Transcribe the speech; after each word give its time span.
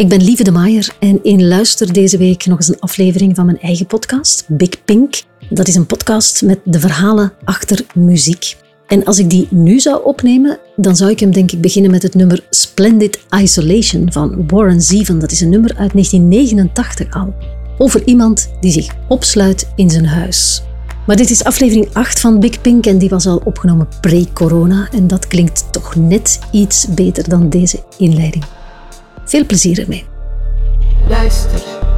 Ik 0.00 0.08
ben 0.08 0.22
Lieve 0.22 0.42
de 0.42 0.50
Maier 0.50 0.94
en 0.98 1.18
in 1.22 1.48
luister 1.48 1.92
deze 1.92 2.18
week 2.18 2.46
nog 2.46 2.56
eens 2.56 2.68
een 2.68 2.80
aflevering 2.80 3.36
van 3.36 3.46
mijn 3.46 3.60
eigen 3.60 3.86
podcast, 3.86 4.44
Big 4.48 4.84
Pink. 4.84 5.22
Dat 5.50 5.68
is 5.68 5.74
een 5.74 5.86
podcast 5.86 6.42
met 6.42 6.60
de 6.64 6.80
verhalen 6.80 7.32
achter 7.44 7.84
muziek. 7.94 8.56
En 8.86 9.04
als 9.04 9.18
ik 9.18 9.30
die 9.30 9.48
nu 9.50 9.80
zou 9.80 10.04
opnemen, 10.04 10.58
dan 10.76 10.96
zou 10.96 11.10
ik 11.10 11.20
hem 11.20 11.32
denk 11.32 11.52
ik 11.52 11.60
beginnen 11.60 11.90
met 11.90 12.02
het 12.02 12.14
nummer 12.14 12.46
Splendid 12.50 13.20
Isolation 13.40 14.12
van 14.12 14.48
Warren 14.48 14.80
Zevon. 14.80 15.18
Dat 15.18 15.30
is 15.30 15.40
een 15.40 15.48
nummer 15.48 15.70
uit 15.76 15.92
1989 15.92 17.14
al. 17.14 17.34
Over 17.78 18.02
iemand 18.04 18.50
die 18.60 18.72
zich 18.72 18.94
opsluit 19.08 19.72
in 19.76 19.90
zijn 19.90 20.06
huis. 20.06 20.62
Maar 21.06 21.16
dit 21.16 21.30
is 21.30 21.44
aflevering 21.44 21.88
8 21.92 22.20
van 22.20 22.40
Big 22.40 22.60
Pink 22.60 22.86
en 22.86 22.98
die 22.98 23.08
was 23.08 23.26
al 23.26 23.42
opgenomen 23.44 23.88
pre-corona. 24.00 24.88
En 24.92 25.06
dat 25.06 25.26
klinkt 25.26 25.72
toch 25.72 25.96
net 25.96 26.38
iets 26.52 26.86
beter 26.94 27.28
dan 27.28 27.48
deze 27.48 27.82
inleiding. 27.98 28.44
Veel 29.30 29.46
plezier 29.46 29.80
ermee. 29.80 30.04
Luister. 31.08 31.89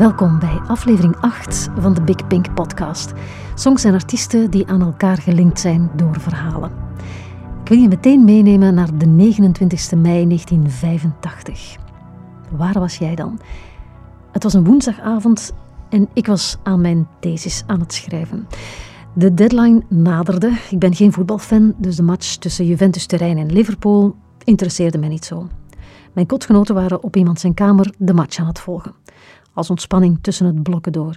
Welkom 0.00 0.38
bij 0.38 0.60
aflevering 0.66 1.16
8 1.16 1.68
van 1.78 1.94
de 1.94 2.02
Big 2.02 2.26
Pink 2.26 2.54
podcast. 2.54 3.12
Songs 3.54 3.84
en 3.84 3.94
artiesten 3.94 4.50
die 4.50 4.66
aan 4.66 4.80
elkaar 4.82 5.16
gelinkt 5.16 5.60
zijn 5.60 5.90
door 5.96 6.20
verhalen. 6.20 6.70
Ik 7.62 7.68
wil 7.68 7.78
je 7.78 7.88
meteen 7.88 8.24
meenemen 8.24 8.74
naar 8.74 8.98
de 8.98 9.06
29 9.06 9.92
mei 9.94 10.26
1985. 10.26 11.76
Waar 12.50 12.72
was 12.72 12.96
jij 12.96 13.14
dan? 13.14 13.40
Het 14.32 14.42
was 14.42 14.54
een 14.54 14.64
woensdagavond 14.64 15.52
en 15.88 16.08
ik 16.12 16.26
was 16.26 16.56
aan 16.62 16.80
mijn 16.80 17.08
thesis 17.20 17.62
aan 17.66 17.80
het 17.80 17.92
schrijven. 17.92 18.46
De 19.14 19.34
deadline 19.34 19.82
naderde. 19.88 20.52
Ik 20.70 20.78
ben 20.78 20.94
geen 20.94 21.12
voetbalfan, 21.12 21.74
dus 21.76 21.96
de 21.96 22.02
match 22.02 22.36
tussen 22.36 22.66
Juventus 22.66 23.06
Turijn 23.06 23.38
en 23.38 23.52
Liverpool 23.52 24.16
interesseerde 24.44 24.98
mij 24.98 25.08
niet 25.08 25.24
zo. 25.24 25.48
Mijn 26.12 26.26
kotgenoten 26.26 26.74
waren 26.74 27.02
op 27.02 27.16
iemand 27.16 27.40
zijn 27.40 27.54
kamer 27.54 27.92
de 27.98 28.14
match 28.14 28.38
aan 28.38 28.46
het 28.46 28.60
volgen 28.60 28.94
als 29.60 29.70
ontspanning 29.70 30.18
tussen 30.20 30.46
het 30.46 30.62
blokken 30.62 30.92
door. 30.92 31.16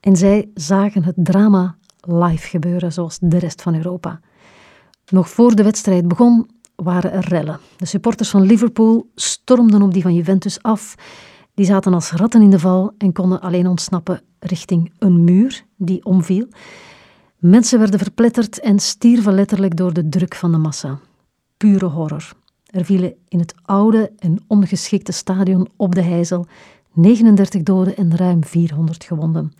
En 0.00 0.16
zij 0.16 0.48
zagen 0.54 1.04
het 1.04 1.14
drama 1.16 1.76
live 2.00 2.48
gebeuren, 2.48 2.92
zoals 2.92 3.18
de 3.20 3.38
rest 3.38 3.62
van 3.62 3.74
Europa. 3.74 4.20
Nog 5.08 5.30
voor 5.30 5.54
de 5.54 5.62
wedstrijd 5.62 6.08
begon, 6.08 6.50
waren 6.76 7.12
er 7.12 7.28
rellen. 7.28 7.58
De 7.76 7.86
supporters 7.86 8.30
van 8.30 8.42
Liverpool 8.42 9.10
stormden 9.14 9.82
op 9.82 9.92
die 9.92 10.02
van 10.02 10.14
Juventus 10.14 10.62
af. 10.62 10.94
Die 11.54 11.66
zaten 11.66 11.94
als 11.94 12.10
ratten 12.10 12.42
in 12.42 12.50
de 12.50 12.58
val 12.58 12.94
en 12.98 13.12
konden 13.12 13.40
alleen 13.40 13.66
ontsnappen 13.66 14.20
richting 14.38 14.92
een 14.98 15.24
muur 15.24 15.64
die 15.76 16.04
omviel. 16.04 16.46
Mensen 17.36 17.78
werden 17.78 17.98
verpletterd 17.98 18.60
en 18.60 18.78
stierven 18.78 19.34
letterlijk 19.34 19.76
door 19.76 19.92
de 19.92 20.08
druk 20.08 20.34
van 20.34 20.52
de 20.52 20.58
massa. 20.58 20.98
Pure 21.56 21.86
horror. 21.86 22.32
Er 22.66 22.84
vielen 22.84 23.14
in 23.28 23.38
het 23.38 23.54
oude 23.62 24.12
en 24.18 24.38
ongeschikte 24.46 25.12
stadion 25.12 25.68
op 25.76 25.94
de 25.94 26.02
Heizel 26.02 26.46
39 26.92 27.62
doden 27.62 27.96
en 27.96 28.16
ruim 28.16 28.44
400 28.44 29.04
gewonden. 29.04 29.52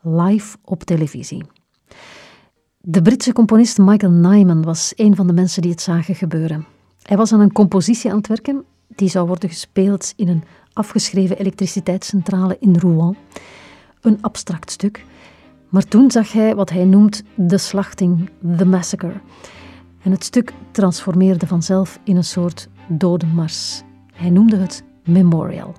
Live 0.00 0.56
op 0.64 0.82
televisie. 0.82 1.44
De 2.80 3.02
Britse 3.02 3.32
componist 3.32 3.78
Michael 3.78 4.12
Nyman 4.12 4.62
was 4.62 4.92
een 4.96 5.16
van 5.16 5.26
de 5.26 5.32
mensen 5.32 5.62
die 5.62 5.70
het 5.70 5.80
zagen 5.80 6.14
gebeuren. 6.14 6.66
Hij 7.02 7.16
was 7.16 7.32
aan 7.32 7.40
een 7.40 7.52
compositie 7.52 8.10
aan 8.10 8.16
het 8.16 8.26
werken 8.26 8.64
die 8.96 9.08
zou 9.08 9.26
worden 9.26 9.48
gespeeld 9.48 10.12
in 10.16 10.28
een 10.28 10.44
afgeschreven 10.72 11.38
elektriciteitscentrale 11.38 12.56
in 12.60 12.76
Rouen. 12.76 13.16
Een 14.00 14.18
abstract 14.20 14.70
stuk. 14.70 15.04
Maar 15.68 15.84
toen 15.84 16.10
zag 16.10 16.32
hij 16.32 16.54
wat 16.54 16.70
hij 16.70 16.84
noemt 16.84 17.22
de 17.34 17.58
slachting, 17.58 18.30
the 18.56 18.64
massacre. 18.64 19.20
En 20.02 20.10
het 20.10 20.24
stuk 20.24 20.52
transformeerde 20.70 21.46
vanzelf 21.46 21.98
in 22.04 22.16
een 22.16 22.24
soort 22.24 22.68
dodenmars. 22.88 23.82
Hij 24.12 24.30
noemde 24.30 24.56
het 24.56 24.84
Memorial. 25.04 25.74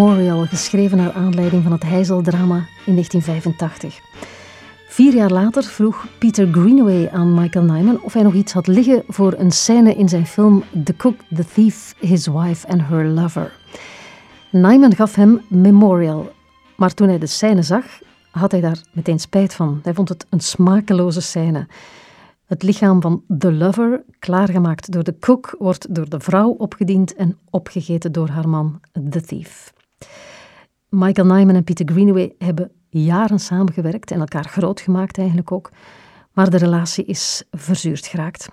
Memorial, 0.00 0.46
geschreven 0.46 0.96
naar 0.96 1.12
aanleiding 1.12 1.62
van 1.62 1.72
het 1.72 1.82
Heizeldrama 1.82 2.66
in 2.86 2.92
1985. 2.92 4.00
Vier 4.88 5.14
jaar 5.14 5.30
later 5.30 5.62
vroeg 5.62 6.06
Peter 6.18 6.48
Greenaway 6.52 7.08
aan 7.08 7.34
Michael 7.34 7.64
Nyman 7.64 8.02
of 8.02 8.12
hij 8.12 8.22
nog 8.22 8.34
iets 8.34 8.52
had 8.52 8.66
liggen 8.66 9.02
voor 9.08 9.34
een 9.38 9.50
scène 9.50 9.94
in 9.94 10.08
zijn 10.08 10.26
film 10.26 10.64
The 10.84 10.96
Cook, 10.96 11.14
The 11.34 11.44
Thief, 11.44 11.94
His 11.98 12.26
Wife 12.26 12.68
and 12.68 12.82
Her 12.82 13.06
Lover. 13.06 13.52
Nyman 14.50 14.94
gaf 14.94 15.14
hem 15.14 15.40
Memorial, 15.48 16.32
maar 16.76 16.94
toen 16.94 17.08
hij 17.08 17.18
de 17.18 17.26
scène 17.26 17.62
zag, 17.62 17.84
had 18.30 18.50
hij 18.50 18.60
daar 18.60 18.80
meteen 18.92 19.20
spijt 19.20 19.54
van. 19.54 19.80
Hij 19.82 19.94
vond 19.94 20.08
het 20.08 20.26
een 20.30 20.40
smakeloze 20.40 21.20
scène. 21.20 21.66
Het 22.46 22.62
lichaam 22.62 23.00
van 23.00 23.22
The 23.38 23.52
Lover, 23.52 24.02
klaargemaakt 24.18 24.92
door 24.92 25.04
de 25.04 25.18
cook, 25.18 25.54
wordt 25.58 25.94
door 25.94 26.08
de 26.08 26.20
vrouw 26.20 26.50
opgediend 26.50 27.14
en 27.14 27.38
opgegeten 27.50 28.12
door 28.12 28.28
haar 28.28 28.48
man, 28.48 28.80
The 29.10 29.20
Thief. 29.20 29.72
Michael 30.90 31.26
Nyman 31.26 31.54
en 31.54 31.64
Peter 31.64 31.86
Greenaway 31.88 32.34
hebben 32.38 32.70
jaren 32.88 33.38
samengewerkt 33.38 34.10
en 34.10 34.20
elkaar 34.20 34.44
groot 34.44 34.80
gemaakt 34.80 35.18
eigenlijk 35.18 35.52
ook, 35.52 35.70
maar 36.32 36.50
de 36.50 36.56
relatie 36.56 37.04
is 37.04 37.42
verzuurd 37.50 38.06
geraakt. 38.06 38.48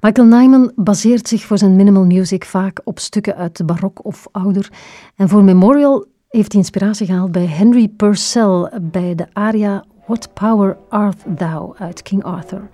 Michael 0.00 0.26
Nyman 0.26 0.72
baseert 0.74 1.28
zich 1.28 1.42
voor 1.44 1.58
zijn 1.58 1.76
minimal 1.76 2.04
music 2.04 2.44
vaak 2.44 2.80
op 2.84 2.98
stukken 2.98 3.36
uit 3.36 3.56
de 3.56 3.64
barok 3.64 4.04
of 4.04 4.26
ouder. 4.32 4.72
En 5.16 5.28
voor 5.28 5.44
Memorial 5.44 6.06
heeft 6.28 6.52
hij 6.52 6.60
inspiratie 6.60 7.06
gehaald 7.06 7.32
bij 7.32 7.46
Henry 7.46 7.88
Purcell 7.88 8.70
bij 8.82 9.14
de 9.14 9.26
aria 9.32 9.84
What 10.06 10.34
Power 10.34 10.76
Art 10.88 11.24
Thou 11.36 11.76
uit 11.76 12.02
King 12.02 12.24
Arthur 12.24 12.68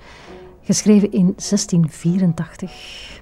geschreven 0.63 1.13
in 1.13 1.35
1684. 1.37 3.21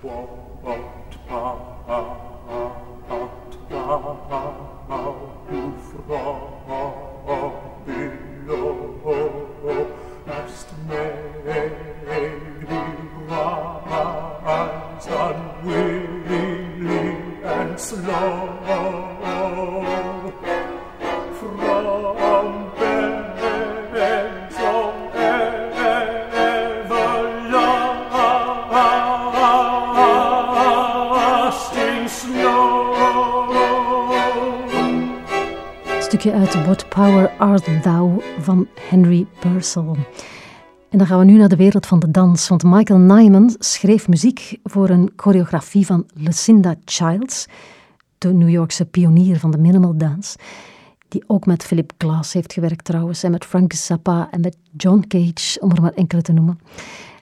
Stukje 36.01 36.33
uit 36.33 36.65
What 36.65 36.89
Power 36.89 37.31
Art 37.39 37.83
Thou 37.83 38.23
van 38.41 38.67
Henry 38.89 39.27
Purcell. 39.41 39.83
En 40.89 40.99
dan 40.99 41.07
gaan 41.07 41.19
we 41.19 41.25
nu 41.25 41.37
naar 41.37 41.49
de 41.49 41.57
wereld 41.57 41.87
van 41.87 41.99
de 41.99 42.11
dans, 42.11 42.49
want 42.49 42.63
Michael 42.63 42.99
Nyman 42.99 43.55
schreef 43.59 44.09
muziek 44.09 44.59
voor 44.65 44.89
een 44.89 45.13
choreografie 45.17 45.87
van 45.87 46.07
Lucinda 46.15 46.75
Childs, 46.85 47.47
de 48.21 48.33
New 48.33 48.49
Yorkse 48.49 48.85
pionier 48.85 49.39
van 49.39 49.51
de 49.51 49.59
minimal 49.59 49.97
dance, 49.97 50.39
die 51.09 51.25
ook 51.27 51.47
met 51.47 51.65
Philip 51.65 51.93
Glass 51.99 52.33
heeft 52.33 52.53
gewerkt 52.53 52.85
trouwens, 52.85 53.23
en 53.23 53.31
met 53.31 53.45
Frank 53.45 53.73
Zappa 53.73 54.29
en 54.31 54.41
met 54.41 54.57
John 54.77 55.05
Cage, 55.09 55.61
om 55.61 55.71
er 55.71 55.83
maar 55.83 55.93
enkele 55.93 56.23
te 56.23 56.33
noemen. 56.33 56.59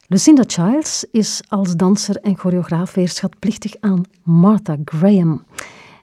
Lucinda 0.06 0.42
Childs 0.46 1.04
is 1.10 1.42
als 1.48 1.76
danser 1.76 2.16
en 2.16 2.38
choreograaf 2.38 2.94
weer 2.94 3.08
schatplichtig 3.08 3.74
aan 3.80 4.02
Martha 4.22 4.76
Graham. 4.84 5.44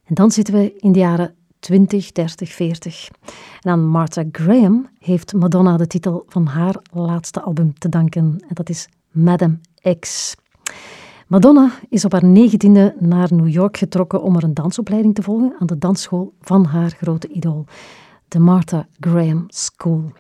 En 0.04 0.16
dan 0.16 0.32
zitten 0.32 0.54
we 0.54 0.74
in 0.78 0.92
de 0.92 1.00
jaren 1.00 1.36
20, 1.60 2.12
30, 2.12 2.54
40. 2.54 3.08
En 3.62 3.72
aan 3.72 3.88
Martha 3.88 4.24
Graham 4.32 4.90
heeft 5.00 5.34
Madonna 5.34 5.78
de 5.78 5.88
titel 5.88 6.26
van 6.28 6.46
haar 6.46 6.76
laatste 6.92 7.42
album 7.42 7.74
te 7.78 7.90
danken. 7.90 8.44
En 8.48 8.54
dat 8.54 8.70
is 8.70 8.88
Madam 9.12 9.60
X. 10.00 10.36
Madonna 11.28 11.72
is 11.90 12.06
op 12.06 12.12
haar 12.12 12.26
negentiende 12.26 12.96
naar 13.00 13.34
New 13.34 13.48
York 13.48 13.78
getrokken 13.78 14.22
om 14.22 14.36
er 14.36 14.44
een 14.44 14.54
dansopleiding 14.54 15.16
te 15.16 15.22
volgen 15.22 15.56
aan 15.60 15.68
de 15.68 15.78
dansschool 15.78 16.34
van 16.42 16.66
haar 16.66 16.90
grote 16.90 17.28
idool, 17.28 17.66
de 18.28 18.40
Martha 18.40 18.88
Graham 19.00 19.44
School. 19.48 20.12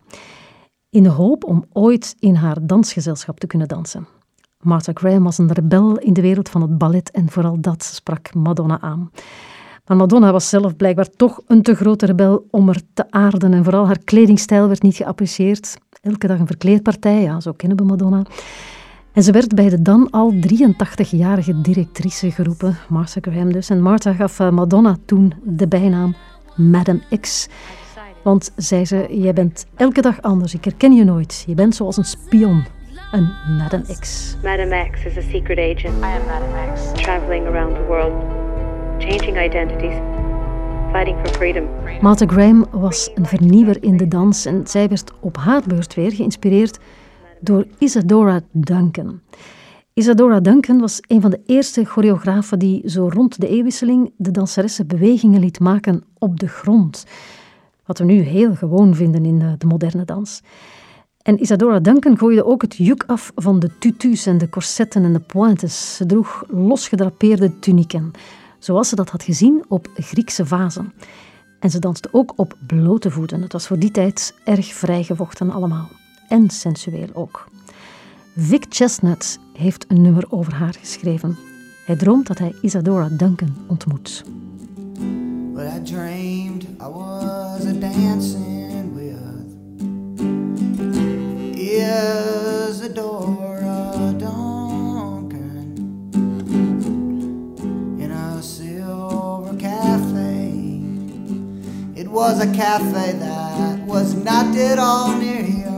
In 0.89 1.03
de 1.03 1.09
hoop 1.09 1.43
om 1.43 1.65
ooit 1.71 2.15
in 2.19 2.35
haar 2.35 2.57
dansgezelschap 2.61 3.39
te 3.39 3.47
kunnen 3.47 3.67
dansen. 3.67 4.07
Martha 4.59 4.91
Graham 4.93 5.23
was 5.23 5.37
een 5.37 5.51
rebel 5.51 5.97
in 5.97 6.13
de 6.13 6.21
wereld 6.21 6.49
van 6.49 6.61
het 6.61 6.77
ballet 6.77 7.11
en 7.11 7.29
vooral 7.29 7.61
dat 7.61 7.83
sprak 7.83 8.33
Madonna 8.33 8.81
aan. 8.81 9.11
Maar 9.85 9.97
Madonna 9.97 10.31
was 10.31 10.49
zelf 10.49 10.75
blijkbaar 10.75 11.09
toch 11.09 11.41
een 11.47 11.61
te 11.61 11.75
grote 11.75 12.05
rebel 12.05 12.47
om 12.51 12.69
er 12.69 12.81
te 12.93 13.11
aarden 13.11 13.53
en 13.53 13.63
vooral 13.63 13.85
haar 13.85 13.99
kledingstijl 14.03 14.67
werd 14.67 14.81
niet 14.81 14.95
geapprecieerd. 14.95 15.77
Elke 16.01 16.27
dag 16.27 16.39
een 16.39 16.47
verkleedpartij, 16.47 17.21
ja, 17.21 17.39
zo 17.39 17.51
kennen 17.51 17.77
we 17.77 17.83
Madonna. 17.83 18.23
En 19.15 19.23
ze 19.23 19.31
werd 19.31 19.55
bij 19.55 19.69
de 19.69 19.81
dan 19.81 20.09
al 20.09 20.33
83-jarige 20.33 21.61
directrice 21.61 22.31
geroepen, 22.31 22.77
Martha 22.89 23.19
Graham 23.21 23.51
dus. 23.51 23.69
En 23.69 23.81
Martha 23.81 24.13
gaf 24.13 24.39
eh, 24.39 24.49
Madonna 24.49 24.97
toen 25.05 25.33
de 25.43 25.67
bijnaam 25.67 26.15
Madam 26.55 27.01
X. 27.21 27.47
Want, 28.23 28.51
zei 28.55 28.85
ze, 28.85 29.07
jij 29.09 29.33
bent 29.33 29.65
elke 29.75 30.01
dag 30.01 30.21
anders, 30.21 30.53
ik 30.53 30.63
herken 30.63 30.93
je 30.93 31.03
nooit. 31.03 31.43
Je 31.47 31.53
bent 31.53 31.75
zoals 31.75 31.97
een 31.97 32.03
spion, 32.03 32.63
een 33.11 33.29
Madam 33.57 33.83
X. 33.99 34.35
Madam 34.43 34.91
X 34.91 35.05
is 35.05 35.17
a 35.17 35.29
secret 35.29 35.57
agent. 35.57 35.97
I 35.97 36.19
am 36.19 36.25
Madam 36.25 36.73
X. 36.73 37.01
Traveling 37.01 37.47
around 37.47 37.75
the 37.75 37.85
world, 37.87 38.13
changing 38.97 39.45
identities, 39.45 39.95
fighting 40.91 41.17
for 41.23 41.29
freedom. 41.29 41.67
Martha 42.01 42.25
Graham 42.27 42.65
was 42.71 43.11
een 43.15 43.25
vernieuwer 43.25 43.83
in 43.83 43.97
de 43.97 44.07
dans 44.07 44.45
en 44.45 44.67
zij 44.67 44.87
werd 44.87 45.11
op 45.19 45.37
haar 45.37 45.61
beurt 45.67 45.93
weer 45.93 46.11
geïnspireerd 46.11 46.79
door 47.45 47.65
Isadora 47.77 48.41
Duncan. 48.51 49.19
Isadora 49.93 50.39
Duncan 50.39 50.79
was 50.79 50.99
een 51.07 51.21
van 51.21 51.29
de 51.29 51.41
eerste 51.45 51.85
choreografen 51.85 52.59
die 52.59 52.89
zo 52.89 53.09
rond 53.13 53.39
de 53.39 53.47
eeuwwisseling 53.47 54.11
de 54.17 54.31
danseressen 54.31 54.87
bewegingen 54.87 55.39
liet 55.39 55.59
maken 55.59 56.03
op 56.17 56.39
de 56.39 56.47
grond. 56.47 57.05
Wat 57.85 57.97
we 57.97 58.05
nu 58.05 58.19
heel 58.19 58.55
gewoon 58.55 58.95
vinden 58.95 59.25
in 59.25 59.39
de, 59.39 59.55
de 59.57 59.65
moderne 59.65 60.05
dans. 60.05 60.41
En 61.21 61.41
Isadora 61.41 61.79
Duncan 61.79 62.17
gooide 62.17 62.45
ook 62.45 62.61
het 62.61 62.75
juk 62.75 63.03
af 63.07 63.31
van 63.35 63.59
de 63.59 63.77
tutus 63.79 64.25
en 64.25 64.37
de 64.37 64.49
corsetten 64.49 65.03
en 65.03 65.13
de 65.13 65.19
pointes. 65.19 65.95
Ze 65.95 66.05
droeg 66.05 66.43
losgedrapeerde 66.47 67.59
tuniken, 67.59 68.11
zoals 68.59 68.89
ze 68.89 68.95
dat 68.95 69.09
had 69.09 69.23
gezien 69.23 69.63
op 69.67 69.87
Griekse 69.95 70.45
vazen. 70.45 70.93
En 71.59 71.69
ze 71.69 71.79
danste 71.79 72.09
ook 72.11 72.33
op 72.35 72.57
blote 72.67 73.11
voeten. 73.11 73.41
Het 73.41 73.53
was 73.53 73.67
voor 73.67 73.79
die 73.79 73.91
tijd 73.91 74.35
erg 74.45 74.73
vrijgevochten 74.73 75.51
allemaal 75.51 75.89
en 76.27 76.49
sensueel 76.49 77.09
ook. 77.13 77.47
Vic 78.35 78.65
Chestnut 78.69 79.39
heeft 79.53 79.85
een 79.87 80.01
nummer 80.01 80.25
over 80.29 80.53
haar 80.53 80.73
geschreven. 80.79 81.37
Hij 81.85 81.95
droomt 81.95 82.27
dat 82.27 82.37
hij 82.37 82.55
Isadora 82.61 83.09
Duncan 83.09 83.55
ontmoet. 83.67 84.23
But 85.53 85.63
I 85.63 85.79
dreamed 85.83 86.63
I 86.63 86.87
was 86.87 87.65
a 87.65 87.73
dancing 87.73 88.93
with 88.93 89.15
Isadora 92.75 93.13
Duncan 94.17 95.77
in 97.99 98.11
a 98.11 98.41
silver 98.41 99.55
cafe. 99.57 100.51
It 101.95 102.07
was 102.09 102.39
a 102.39 102.47
cafe 102.51 103.17
that 103.19 103.79
was 103.85 104.13
not 104.13 104.57
at 104.57 104.77
all 104.77 105.17
near 105.17 105.43
here. 105.43 105.74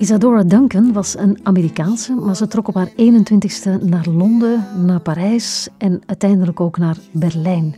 Isadora 0.00 0.42
Duncan 0.42 0.92
was 0.92 1.18
een 1.18 1.38
Amerikaanse, 1.42 2.14
maar 2.14 2.36
ze 2.36 2.48
trok 2.48 2.68
op 2.68 2.74
haar 2.74 2.90
21ste 2.90 3.82
naar 3.82 4.06
Londen, 4.08 4.66
naar 4.84 5.00
Parijs 5.00 5.68
en 5.78 6.02
uiteindelijk 6.06 6.60
ook 6.60 6.78
naar 6.78 6.96
Berlijn, 7.12 7.74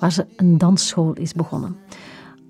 waar 0.00 0.12
ze 0.12 0.26
een 0.36 0.58
dansschool 0.58 1.12
is 1.12 1.32
begonnen. 1.32 1.76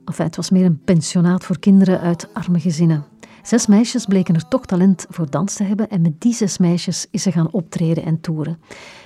Enfin, 0.05 0.25
het 0.25 0.37
was 0.37 0.51
meer 0.51 0.65
een 0.65 0.81
pensionaat 0.85 1.45
voor 1.45 1.59
kinderen 1.59 2.01
uit 2.01 2.29
arme 2.33 2.61
gezinnen. 2.61 3.05
Zes 3.43 3.67
meisjes 3.67 4.05
bleken 4.05 4.35
er 4.35 4.49
toch 4.49 4.67
talent 4.67 5.07
voor 5.09 5.31
dans 5.31 5.55
te 5.55 5.65
hebben 5.65 5.89
en 5.89 6.01
met 6.01 6.21
die 6.21 6.35
zes 6.35 6.59
meisjes 6.59 7.07
is 7.11 7.23
ze 7.23 7.33
gaan 7.33 7.53
optreden 7.53 8.05
en 8.05 8.21
toeren. 8.21 8.59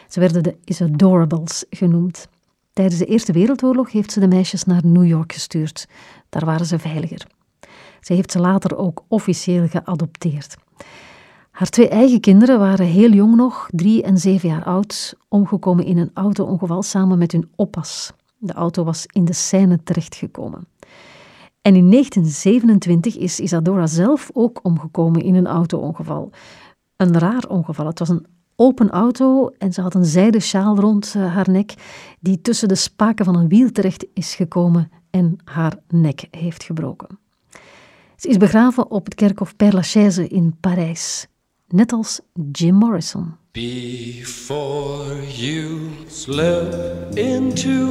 Ze 0.08 0.20
werden 0.20 0.42
de 0.42 0.56
Isadorables 0.64 1.64
genoemd. 1.70 2.28
Tijdens 2.72 2.98
de 2.98 3.06
Eerste 3.06 3.32
Wereldoorlog 3.32 3.92
heeft 3.92 4.12
ze 4.12 4.20
de 4.20 4.28
meisjes 4.28 4.64
naar 4.64 4.86
New 4.86 5.06
York 5.06 5.32
gestuurd. 5.32 5.88
Daar 6.28 6.44
waren 6.44 6.66
ze 6.66 6.78
veiliger. 6.78 7.26
Ze 8.04 8.12
heeft 8.12 8.32
ze 8.32 8.38
later 8.38 8.76
ook 8.76 9.04
officieel 9.08 9.68
geadopteerd. 9.68 10.56
Haar 11.50 11.68
twee 11.68 11.88
eigen 11.88 12.20
kinderen 12.20 12.58
waren 12.58 12.86
heel 12.86 13.10
jong 13.10 13.36
nog, 13.36 13.68
drie 13.70 14.02
en 14.02 14.18
zeven 14.18 14.48
jaar 14.48 14.64
oud, 14.64 15.16
omgekomen 15.28 15.84
in 15.84 15.98
een 15.98 16.10
auto-ongeval 16.14 16.82
samen 16.82 17.18
met 17.18 17.32
hun 17.32 17.50
oppas. 17.56 18.12
De 18.38 18.52
auto 18.52 18.84
was 18.84 19.06
in 19.06 19.24
de 19.24 19.32
Seine 19.32 19.82
terechtgekomen. 19.84 20.66
En 21.62 21.76
in 21.76 21.90
1927 21.90 23.16
is 23.16 23.40
Isadora 23.40 23.86
zelf 23.86 24.30
ook 24.32 24.60
omgekomen 24.62 25.22
in 25.22 25.34
een 25.34 25.46
auto-ongeval. 25.46 26.30
Een 26.96 27.18
raar 27.18 27.44
ongeval. 27.48 27.86
Het 27.86 27.98
was 27.98 28.08
een 28.08 28.26
open 28.56 28.90
auto 28.90 29.48
en 29.58 29.72
ze 29.72 29.80
had 29.80 29.94
een 29.94 30.04
zijden 30.04 30.42
sjaal 30.42 30.76
rond 30.76 31.14
eh, 31.16 31.34
haar 31.34 31.50
nek 31.50 31.74
die 32.20 32.40
tussen 32.40 32.68
de 32.68 32.74
spaken 32.74 33.24
van 33.24 33.36
een 33.36 33.48
wiel 33.48 33.72
terecht 33.72 34.06
is 34.14 34.34
gekomen 34.34 34.90
en 35.10 35.36
haar 35.44 35.78
nek 35.88 36.26
heeft 36.30 36.62
gebroken. 36.62 37.18
Ze 38.24 38.30
is 38.30 38.36
begraven 38.36 38.90
op 38.90 39.04
het 39.04 39.14
kerkhof 39.14 39.56
Père 39.56 39.74
Lachaise 39.74 40.28
in 40.28 40.56
Parijs, 40.60 41.26
net 41.68 41.92
als 41.92 42.20
Jim 42.52 42.74
Morrison. 42.74 43.36
Before 43.52 45.32
you 45.36 45.80
slip 46.08 46.74
into 47.14 47.88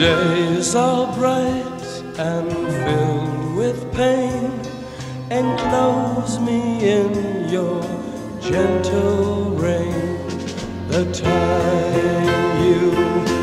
days 0.00 0.74
are 0.74 1.14
bright 1.14 1.84
and 2.16 2.50
filled 2.50 3.54
with 3.54 3.92
pain. 3.92 4.50
Enclose 5.30 6.40
me 6.40 6.60
in 6.96 7.48
your 7.50 7.82
gentle 8.40 9.50
rain. 9.50 10.16
The 10.88 11.04
time 11.12 12.64
you 12.64 13.39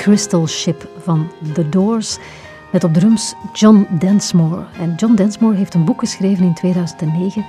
Crystal 0.00 0.46
Ship 0.46 0.88
van 0.98 1.30
The 1.52 1.68
Doors. 1.68 2.18
Met 2.72 2.84
op 2.84 2.94
drums 2.94 3.34
John 3.52 3.86
Densmore. 3.98 4.64
En 4.78 4.94
John 4.94 5.14
Densmore 5.14 5.56
heeft 5.56 5.74
een 5.74 5.84
boek 5.84 6.00
geschreven 6.00 6.44
in 6.44 6.54
2009 6.54 7.44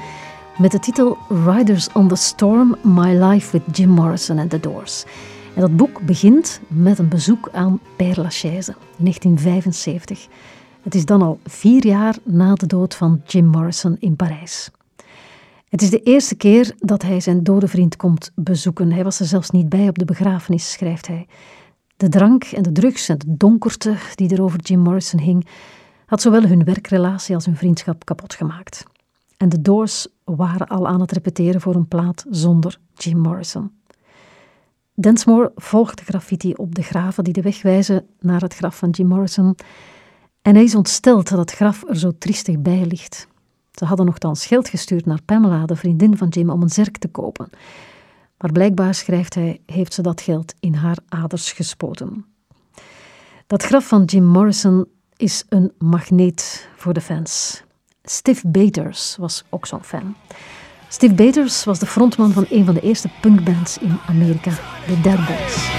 met 0.58 0.72
de 0.72 0.80
titel 0.80 1.18
Riders 1.46 1.92
on 1.92 2.08
the 2.08 2.16
Storm: 2.16 2.76
My 2.82 3.24
Life 3.24 3.52
with 3.52 3.78
Jim 3.78 3.90
Morrison 3.90 4.40
and 4.40 4.50
The 4.50 4.60
Doors. 4.60 5.04
En 5.56 5.62
dat 5.62 5.76
boek 5.76 6.02
begint 6.02 6.62
met 6.68 7.00
een 7.00 7.08
bezoek 7.08 7.50
aan 7.52 7.80
Père 7.96 8.22
Lachaise 8.22 8.72
in 8.98 9.04
1975. 9.04 10.28
Het 10.82 10.96
is 10.96 11.06
dan 11.06 11.22
al 11.22 11.40
vier 11.46 11.86
jaar 11.86 12.16
na 12.24 12.54
de 12.54 12.68
dood 12.68 12.96
van 12.96 13.22
Jim 13.26 13.46
Morrison 13.46 13.98
in 14.00 14.16
Parijs. 14.16 14.70
Het 15.70 15.82
is 15.82 15.90
de 15.90 16.04
eerste 16.04 16.36
keer 16.36 16.74
dat 16.80 17.02
hij 17.02 17.20
zijn 17.20 17.44
dode 17.44 17.68
vriend 17.68 17.96
komt 17.96 18.32
bezoeken. 18.36 18.92
Hij 18.92 19.04
was 19.04 19.20
er 19.20 19.26
zelfs 19.26 19.50
niet 19.50 19.70
bij 19.70 19.88
op 19.88 19.98
de 19.98 20.06
begrafenis, 20.06 20.72
schrijft 20.72 21.08
hij. 21.08 21.28
De 22.02 22.10
drank 22.10 22.44
en 22.44 22.64
de 22.64 22.72
drugs 22.72 23.10
en 23.10 23.18
de 23.18 23.38
donkerte 23.38 23.96
die 24.16 24.30
er 24.30 24.42
over 24.42 24.60
Jim 24.60 24.80
Morrison 24.80 25.20
hing, 25.20 25.48
had 26.06 26.22
zowel 26.22 26.42
hun 26.42 26.64
werkrelatie 26.64 27.36
als 27.36 27.46
hun 27.46 27.56
vriendschap 27.56 28.06
kapot 28.06 28.34
gemaakt. 28.34 28.84
En 29.38 29.50
de 29.50 29.62
Doors 29.62 30.08
waren 30.24 30.68
al 30.68 30.88
aan 30.88 31.02
het 31.02 31.12
repeteren 31.12 31.62
voor 31.62 31.76
een 31.76 31.88
plaat 31.88 32.26
zonder 32.30 32.80
Jim 32.96 33.18
Morrison. 33.18 33.72
Densmore 34.94 35.52
volgt 35.56 35.98
de 35.98 36.04
graffiti 36.04 36.54
op 36.54 36.76
de 36.76 36.84
graven 36.84 37.24
die 37.24 37.34
de 37.34 37.42
weg 37.42 37.62
wijzen 37.62 38.06
naar 38.20 38.42
het 38.42 38.54
graf 38.54 38.78
van 38.78 38.90
Jim 38.90 39.08
Morrison. 39.08 39.56
En 40.42 40.56
hij 40.56 40.64
is 40.64 40.76
ontsteld 40.76 41.30
dat 41.30 41.40
het 41.40 41.52
graf 41.52 41.84
er 41.88 41.98
zo 41.98 42.12
triestig 42.18 42.60
bij 42.60 42.86
ligt. 42.86 43.28
Ze 43.72 43.86
hadden 43.86 44.06
nogthans 44.06 44.46
geld 44.46 44.70
gestuurd 44.70 45.06
naar 45.06 45.22
Pamela, 45.26 45.66
de 45.66 45.76
vriendin 45.76 46.18
van 46.18 46.28
Jim, 46.28 46.50
om 46.50 46.62
een 46.62 46.70
zerk 46.70 46.98
te 46.98 47.08
kopen. 47.08 47.50
Maar 48.42 48.52
blijkbaar, 48.52 48.94
schrijft 48.94 49.36
hij, 49.36 49.60
heeft 49.66 49.94
ze 49.94 50.02
dat 50.02 50.22
geld 50.22 50.54
in 50.60 50.74
haar 50.74 50.98
aders 51.08 51.52
gespoten. 51.52 52.26
Dat 53.48 53.64
graf 53.64 53.88
van 53.88 54.04
Jim 54.04 54.26
Morrison 54.26 54.86
is 55.18 55.46
een 55.50 55.72
magneet 55.78 56.70
voor 56.76 56.94
de 56.94 57.02
fans. 57.02 57.64
Steve 58.04 58.48
Baters 58.48 59.16
was 59.20 59.44
ook 59.50 59.68
zo'n 59.68 59.84
fan. 59.84 60.16
Steve 60.88 61.14
Baters 61.14 61.64
was 61.64 61.80
de 61.80 61.86
frontman 61.86 62.32
van 62.32 62.46
een 62.50 62.66
van 62.66 62.74
de 62.74 62.82
eerste 62.82 63.10
punkbands 63.22 63.78
in 63.78 63.98
Amerika, 64.08 64.52
de 64.88 65.02
Dead 65.02 65.26
Boys. 65.26 65.70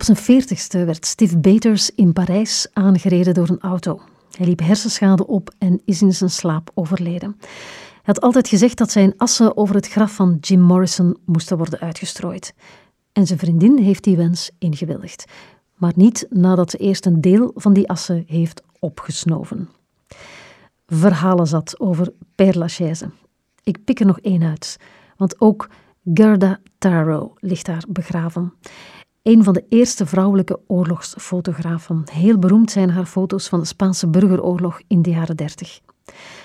Op 0.00 0.06
zijn 0.06 0.18
veertigste 0.18 0.84
werd 0.84 1.06
Steve 1.06 1.38
Baters 1.38 1.90
in 1.90 2.12
Parijs 2.12 2.66
aangereden 2.72 3.34
door 3.34 3.48
een 3.48 3.60
auto. 3.60 4.00
Hij 4.36 4.46
liep 4.46 4.60
hersenschade 4.60 5.26
op 5.26 5.54
en 5.58 5.80
is 5.84 6.02
in 6.02 6.12
zijn 6.12 6.30
slaap 6.30 6.70
overleden. 6.74 7.36
Hij 7.40 8.02
had 8.02 8.20
altijd 8.20 8.48
gezegd 8.48 8.78
dat 8.78 8.90
zijn 8.90 9.14
assen 9.16 9.56
over 9.56 9.74
het 9.74 9.88
graf 9.88 10.12
van 10.12 10.38
Jim 10.40 10.60
Morrison 10.60 11.16
moesten 11.24 11.56
worden 11.56 11.80
uitgestrooid. 11.80 12.54
En 13.12 13.26
zijn 13.26 13.38
vriendin 13.38 13.78
heeft 13.78 14.04
die 14.04 14.16
wens 14.16 14.50
ingewilligd. 14.58 15.24
Maar 15.76 15.92
niet 15.96 16.26
nadat 16.30 16.70
ze 16.70 16.76
eerst 16.76 17.06
een 17.06 17.20
deel 17.20 17.52
van 17.54 17.72
die 17.72 17.88
assen 17.88 18.24
heeft 18.26 18.62
opgesnoven. 18.78 19.68
Verhalen 20.86 21.46
zat 21.46 21.80
over 21.80 22.12
Père 22.34 22.58
Lachaise. 22.58 23.10
Ik 23.62 23.84
pik 23.84 24.00
er 24.00 24.06
nog 24.06 24.20
één 24.20 24.42
uit, 24.42 24.76
want 25.16 25.40
ook 25.40 25.68
Gerda 26.14 26.60
Taro 26.78 27.34
ligt 27.36 27.66
daar 27.66 27.84
begraven. 27.88 28.52
Een 29.22 29.44
van 29.44 29.52
de 29.52 29.64
eerste 29.68 30.06
vrouwelijke 30.06 30.60
oorlogsfotografen. 30.66 32.02
Heel 32.12 32.38
beroemd 32.38 32.70
zijn 32.70 32.90
haar 32.90 33.04
foto's 33.04 33.48
van 33.48 33.60
de 33.60 33.66
Spaanse 33.66 34.08
burgeroorlog 34.08 34.80
in 34.86 35.02
de 35.02 35.10
jaren 35.10 35.36
30. 35.36 35.80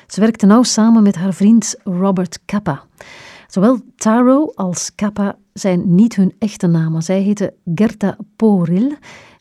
Ze 0.07 0.19
werkte 0.19 0.45
nauw 0.45 0.63
samen 0.63 1.03
met 1.03 1.15
haar 1.15 1.33
vriend 1.33 1.75
Robert 1.83 2.39
Capa. 2.45 2.83
Zowel 3.47 3.79
Taro 3.95 4.51
als 4.55 4.95
Capa 4.95 5.37
zijn 5.53 5.95
niet 5.95 6.15
hun 6.15 6.35
echte 6.39 6.67
namen. 6.67 7.01
Zij 7.01 7.21
heette 7.21 7.53
Gerta 7.75 8.17
Poril 8.35 8.91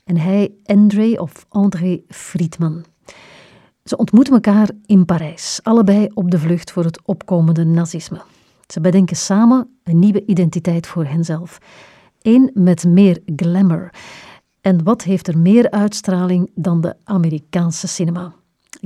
en 0.04 0.16
hij 0.16 0.52
André 0.64 1.20
of 1.20 1.46
André 1.48 2.00
Friedman. 2.08 2.84
Ze 3.84 3.96
ontmoeten 3.96 4.34
elkaar 4.34 4.70
in 4.86 5.04
Parijs, 5.04 5.60
allebei 5.62 6.08
op 6.14 6.30
de 6.30 6.38
vlucht 6.38 6.70
voor 6.70 6.84
het 6.84 7.00
opkomende 7.04 7.64
nazisme. 7.64 8.20
Ze 8.66 8.80
bedenken 8.80 9.16
samen 9.16 9.78
een 9.82 9.98
nieuwe 9.98 10.24
identiteit 10.26 10.86
voor 10.86 11.04
henzelf. 11.04 11.58
Eén 12.24 12.50
met 12.54 12.84
meer 12.84 13.18
glamour. 13.36 13.90
En 14.60 14.84
wat 14.84 15.02
heeft 15.02 15.28
er 15.28 15.38
meer 15.38 15.70
uitstraling 15.70 16.50
dan 16.54 16.80
de 16.80 16.94
Amerikaanse 17.04 17.88
cinema? 17.88 18.34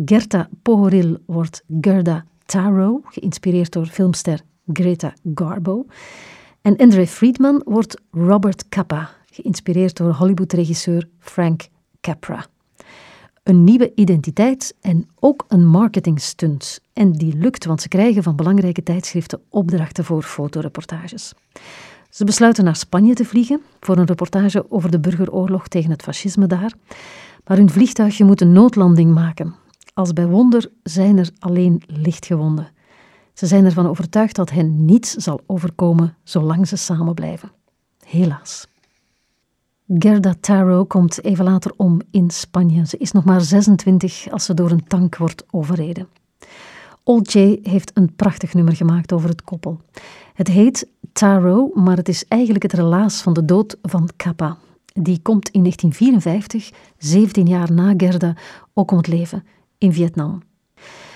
Gerta 0.04 0.48
Pohoril 0.62 1.16
wordt 1.26 1.62
Gerda 1.80 2.24
Taro, 2.44 3.00
geïnspireerd 3.04 3.72
door 3.72 3.86
filmster 3.86 4.40
Greta 4.72 5.14
Garbo. 5.34 5.86
En 6.62 6.76
Andre 6.76 7.06
Friedman 7.06 7.62
wordt 7.64 8.00
Robert 8.10 8.68
Capa, 8.68 9.10
geïnspireerd 9.30 9.96
door 9.96 10.12
Hollywood-regisseur 10.12 11.08
Frank 11.18 11.68
Capra. 12.00 12.46
Een 13.42 13.64
nieuwe 13.64 13.92
identiteit 13.94 14.74
en 14.80 15.08
ook 15.20 15.44
een 15.48 15.66
marketingstunt. 15.66 16.80
En 16.92 17.12
die 17.12 17.36
lukt, 17.36 17.64
want 17.64 17.82
ze 17.82 17.88
krijgen 17.88 18.22
van 18.22 18.36
belangrijke 18.36 18.82
tijdschriften 18.82 19.40
opdrachten 19.48 20.04
voor 20.04 20.22
fotoreportages. 20.22 21.34
Ze 22.10 22.24
besluiten 22.24 22.64
naar 22.64 22.76
Spanje 22.76 23.14
te 23.14 23.24
vliegen 23.24 23.60
voor 23.80 23.96
een 23.96 24.06
reportage 24.06 24.70
over 24.70 24.90
de 24.90 25.00
burgeroorlog 25.00 25.68
tegen 25.68 25.90
het 25.90 26.02
fascisme 26.02 26.46
daar. 26.46 26.72
Maar 27.46 27.56
hun 27.56 27.70
vliegtuigje 27.70 28.24
moet 28.24 28.40
een 28.40 28.52
noodlanding 28.52 29.14
maken. 29.14 29.54
Als 29.94 30.12
bij 30.12 30.26
wonder 30.26 30.70
zijn 30.82 31.18
er 31.18 31.30
alleen 31.38 31.82
lichtgewonden. 31.86 32.68
Ze 33.32 33.46
zijn 33.46 33.64
ervan 33.64 33.86
overtuigd 33.86 34.36
dat 34.36 34.50
hen 34.50 34.84
niets 34.84 35.12
zal 35.14 35.40
overkomen 35.46 36.16
zolang 36.22 36.68
ze 36.68 36.76
samen 36.76 37.14
blijven. 37.14 37.50
Helaas. 38.04 38.66
Gerda 39.88 40.34
Taro 40.40 40.84
komt 40.84 41.24
even 41.24 41.44
later 41.44 41.72
om 41.76 42.00
in 42.10 42.30
Spanje. 42.30 42.86
Ze 42.86 42.96
is 42.96 43.12
nog 43.12 43.24
maar 43.24 43.40
26 43.40 44.30
als 44.30 44.44
ze 44.44 44.54
door 44.54 44.70
een 44.70 44.86
tank 44.86 45.16
wordt 45.16 45.44
overreden. 45.50 46.08
Old 47.02 47.32
J 47.32 47.58
heeft 47.62 47.90
een 47.94 48.14
prachtig 48.16 48.54
nummer 48.54 48.76
gemaakt 48.76 49.12
over 49.12 49.28
het 49.28 49.42
koppel. 49.42 49.80
Het 50.34 50.48
heet 50.48 50.88
Taro, 51.18 51.70
maar 51.74 51.96
het 51.96 52.08
is 52.08 52.24
eigenlijk 52.24 52.62
het 52.62 52.72
relaas 52.72 53.20
van 53.20 53.32
de 53.32 53.44
dood 53.44 53.76
van 53.82 54.08
Kappa. 54.16 54.56
Die 54.84 55.20
komt 55.22 55.48
in 55.48 55.60
1954, 55.60 56.70
17 56.98 57.46
jaar 57.46 57.72
na 57.72 57.94
Gerda, 57.96 58.36
ook 58.74 58.90
om 58.90 58.96
het 58.96 59.06
leven 59.06 59.44
in 59.78 59.92
Vietnam. 59.92 60.42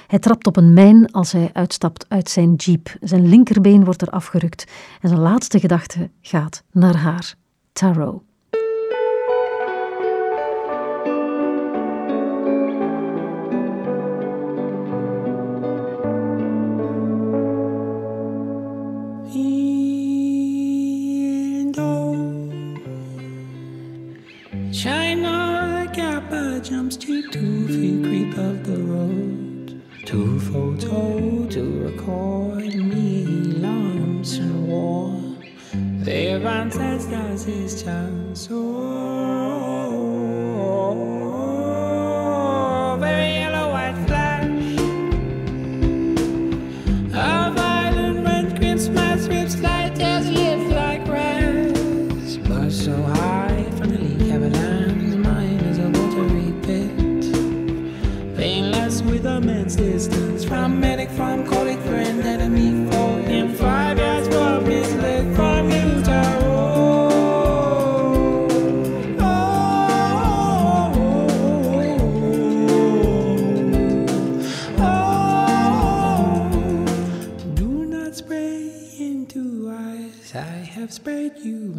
Hij 0.07 0.19
trapt 0.19 0.47
op 0.47 0.57
een 0.57 0.73
mijn 0.73 1.13
als 1.13 1.33
hij 1.33 1.51
uitstapt 1.53 2.07
uit 2.09 2.31
zijn 2.31 2.55
jeep. 2.55 2.97
Zijn 3.01 3.29
linkerbeen 3.29 3.85
wordt 3.85 4.03
er 4.03 4.11
afgerukt 4.11 4.65
en 5.01 5.09
zijn 5.09 5.21
laatste 5.21 5.61
gedachte 5.61 6.11
gaat 6.21 6.63
naar 6.73 6.97
haar, 6.97 7.35
Taro. 7.73 8.23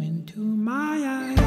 into 0.04 0.40
my 0.40 0.96
eyes. 1.06 1.44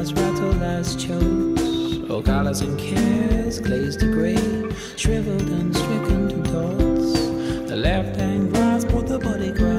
clouds 0.00 0.12
rattle 0.12 0.62
as 0.62 0.96
chose. 0.96 2.10
Oh, 2.10 2.22
colors 2.22 2.60
and 2.60 2.78
cares 2.78 3.60
glazed 3.60 4.00
to 4.00 4.12
grey, 4.12 4.36
shriveled 4.96 5.48
and 5.48 5.74
stricken 5.76 6.28
to 6.28 6.36
dots. 6.52 7.12
The 7.68 7.76
left 7.76 8.16
hand 8.16 8.52
grasp, 8.52 8.88
but 8.88 9.06
the 9.06 9.18
body 9.18 9.52
grasp. 9.52 9.69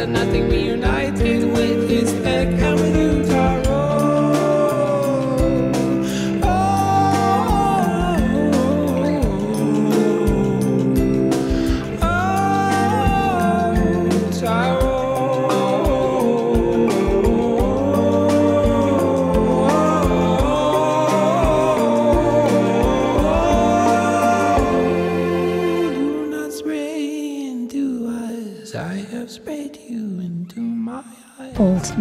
After 0.00 0.12
nothing 0.12 0.48
reunited 0.48 1.44
with 1.52 1.90
his 1.90 2.12
neck 2.22 2.48
and 2.48 2.80
with 2.80 2.96
you, 2.96 3.24
Taro. 3.26 3.69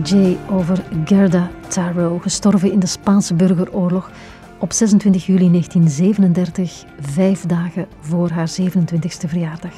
J 0.04 0.38
over 0.50 0.84
Gerda 1.06 1.50
Taro, 1.68 2.20
gestorven 2.20 2.72
in 2.72 2.80
de 2.80 2.88
Spaanse 2.88 3.34
burgeroorlog 3.34 4.12
op 4.60 4.74
26 4.74 5.26
juli 5.26 5.50
1937, 5.52 6.86
vijf 7.00 7.46
dagen 7.46 7.88
voor 8.00 8.30
haar 8.30 8.52
27e 8.62 9.28
verjaardag. 9.28 9.74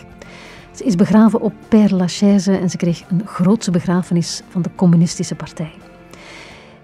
Ze 0.72 0.84
is 0.84 0.96
begraven 0.96 1.42
op 1.42 1.54
Père 1.68 1.96
Lachaise 1.96 2.58
en 2.58 2.70
ze 2.70 2.78
kreeg 2.78 3.04
een 3.10 3.28
grootse 3.28 3.72
begrafenis 3.72 4.42
van 4.50 4.62
de 4.62 4.70
Communistische 4.76 5.36
Partij. 5.36 5.74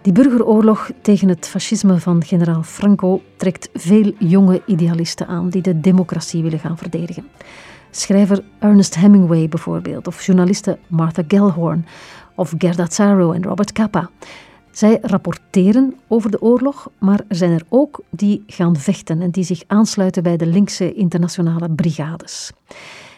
Die 0.01 0.13
burgeroorlog 0.13 0.89
tegen 1.01 1.29
het 1.29 1.47
fascisme 1.47 1.99
van 1.99 2.23
generaal 2.23 2.63
Franco 2.63 3.21
trekt 3.35 3.69
veel 3.73 4.13
jonge 4.19 4.61
idealisten 4.65 5.27
aan 5.27 5.49
die 5.49 5.61
de 5.61 5.79
democratie 5.79 6.43
willen 6.43 6.59
gaan 6.59 6.77
verdedigen. 6.77 7.27
Schrijver 7.91 8.43
Ernest 8.59 8.95
Hemingway 8.95 9.47
bijvoorbeeld, 9.47 10.07
of 10.07 10.25
journaliste 10.25 10.77
Martha 10.87 11.23
Gellhorn, 11.27 11.85
of 12.37 12.53
Gerda 12.57 12.87
Taro 12.87 13.31
en 13.31 13.43
Robert 13.43 13.71
Capa. 13.71 14.09
Zij 14.71 14.99
rapporteren 15.01 15.95
over 16.07 16.31
de 16.31 16.41
oorlog, 16.41 16.89
maar 16.97 17.21
er 17.27 17.35
zijn 17.35 17.51
er 17.51 17.63
ook 17.69 18.01
die 18.09 18.43
gaan 18.47 18.75
vechten 18.75 19.21
en 19.21 19.31
die 19.31 19.43
zich 19.43 19.63
aansluiten 19.67 20.23
bij 20.23 20.37
de 20.37 20.45
linkse 20.45 20.93
internationale 20.93 21.69
brigades. 21.69 22.51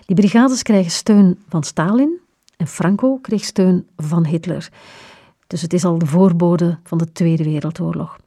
Die 0.05 0.15
brigades 0.15 0.63
krijgen 0.63 0.91
steun 0.91 1.37
van 1.49 1.63
Stalin 1.63 2.19
en 2.57 2.67
Franco 2.67 3.17
kreeg 3.17 3.43
steun 3.43 3.87
van 3.97 4.25
Hitler. 4.25 4.69
Dus 5.47 5.61
het 5.61 5.73
is 5.73 5.85
al 5.85 5.97
de 5.97 6.05
voorbode 6.05 6.77
van 6.83 6.97
de 6.97 7.11
Tweede 7.11 7.43
Wereldoorlog. 7.43 8.17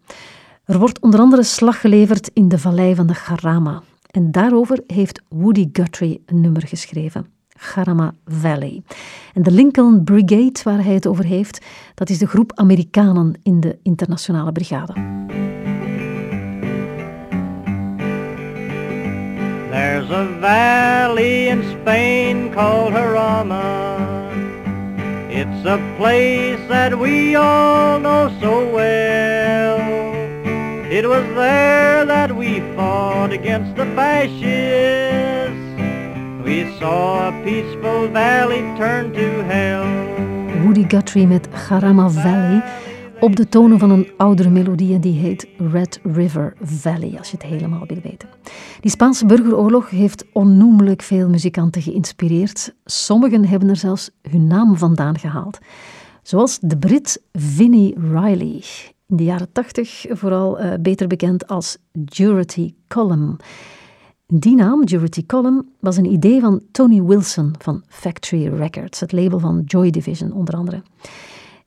Er 0.64 0.78
wordt 0.78 1.00
onder 1.00 1.20
andere 1.20 1.42
slag 1.42 1.80
geleverd 1.80 2.30
in 2.32 2.48
de 2.48 2.58
vallei 2.58 2.94
van 2.94 3.06
de 3.06 3.14
Garama. 3.14 3.82
En 4.10 4.32
daarover 4.32 4.82
heeft 4.86 5.22
Woody 5.28 5.68
Guthrie 5.72 6.22
een 6.26 6.40
nummer 6.40 6.66
geschreven. 6.66 7.26
Garama 7.62 8.14
Valley. 8.24 8.82
En 9.34 9.42
de 9.42 9.50
Lincoln 9.50 10.04
Brigade, 10.04 10.60
waar 10.64 10.84
hij 10.84 10.94
het 10.94 11.06
over 11.06 11.24
heeft, 11.24 11.66
dat 11.94 12.10
is 12.10 12.18
de 12.18 12.26
groep 12.26 12.52
Amerikanen 12.54 13.34
in 13.42 13.60
de 13.60 13.78
internationale 13.82 14.52
brigade. 14.52 14.92
There's 19.70 20.10
a 20.10 20.26
valley 20.40 21.48
in 21.48 21.62
Spain 21.80 22.50
called 22.50 22.92
Jarama. 22.92 24.10
It's 25.28 25.66
a 25.66 25.78
place 25.96 26.66
that 26.68 26.98
we 26.98 27.36
all 27.36 27.98
know 28.00 28.30
so 28.40 28.70
well. 28.70 29.80
It 30.90 31.06
was 31.06 31.24
there 31.34 32.04
that 32.04 32.36
we 32.36 32.62
fought 32.76 33.32
against 33.32 33.76
the 33.76 33.86
fascists. 33.94 35.41
We 36.44 36.76
saw 36.78 37.18
a 37.18 37.32
peaceful 37.44 38.10
valley 38.12 38.74
turn 38.78 39.12
to 39.12 39.42
hell. 39.46 39.84
Woody 40.62 40.84
Guthrie 40.88 41.26
met 41.26 41.48
Garama 41.52 42.10
Valley 42.10 42.62
op 43.20 43.36
de 43.36 43.48
tonen 43.48 43.78
van 43.78 43.90
een 43.90 44.08
oudere 44.16 44.50
melodie 44.50 44.94
en 44.94 45.00
die 45.00 45.18
heet 45.18 45.48
Red 45.72 46.00
River 46.02 46.54
Valley, 46.60 47.18
als 47.18 47.30
je 47.30 47.36
het 47.36 47.46
helemaal 47.46 47.86
wil 47.86 47.98
weten. 48.02 48.28
Die 48.80 48.90
Spaanse 48.90 49.26
burgeroorlog 49.26 49.90
heeft 49.90 50.24
onnoemelijk 50.32 51.02
veel 51.02 51.28
muzikanten 51.28 51.82
geïnspireerd. 51.82 52.74
Sommigen 52.84 53.48
hebben 53.48 53.68
er 53.68 53.76
zelfs 53.76 54.10
hun 54.30 54.46
naam 54.46 54.76
vandaan 54.76 55.18
gehaald. 55.18 55.58
Zoals 56.22 56.58
de 56.60 56.78
Brit 56.78 57.22
Vinnie 57.32 57.94
Riley, 57.98 58.62
in 59.08 59.16
de 59.16 59.24
jaren 59.24 59.52
tachtig 59.52 60.04
vooral 60.08 60.60
uh, 60.60 60.72
beter 60.80 61.06
bekend 61.06 61.46
als 61.46 61.78
Durity 61.92 62.74
Column. 62.88 63.36
Die 64.34 64.54
naam, 64.54 64.84
Durity 64.86 65.26
Column, 65.26 65.68
was 65.80 65.96
een 65.96 66.12
idee 66.12 66.40
van 66.40 66.60
Tony 66.70 67.02
Wilson 67.02 67.54
van 67.58 67.82
Factory 67.88 68.48
Records, 68.48 69.00
het 69.00 69.12
label 69.12 69.38
van 69.38 69.62
Joy 69.66 69.90
Division 69.90 70.32
onder 70.32 70.54
andere. 70.54 70.82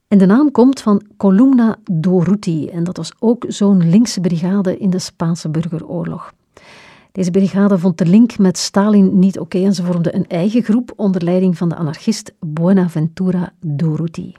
En 0.08 0.18
de 0.18 0.26
naam 0.26 0.52
komt 0.52 0.82
van 0.82 1.02
Columna 1.18 1.78
Doruti 1.92 2.68
en 2.68 2.84
dat 2.84 2.98
was 2.98 3.12
ook 3.20 3.46
zo'n 3.48 3.90
linkse 3.90 4.20
brigade 4.20 4.78
in 4.78 4.90
de 4.90 5.00
Spaanse 5.00 5.50
burgeroorlog. 5.50 6.34
Deze 7.12 7.32
brigade 7.32 7.80
vond 7.80 7.98
de 7.98 8.06
link 8.06 8.38
met 8.38 8.58
Stalin 8.58 9.20
niet 9.20 9.40
oké 9.40 9.58
en 9.58 9.74
ze 9.74 9.84
vormde 9.84 10.16
een 10.16 10.28
eigen 10.28 10.64
groep 10.64 10.94
onder 10.96 11.24
leiding 11.24 11.58
van 11.58 11.70
de 11.70 11.76
anarchist 11.76 12.34
Buenaventura 12.40 13.54
Doruti. 13.60 14.36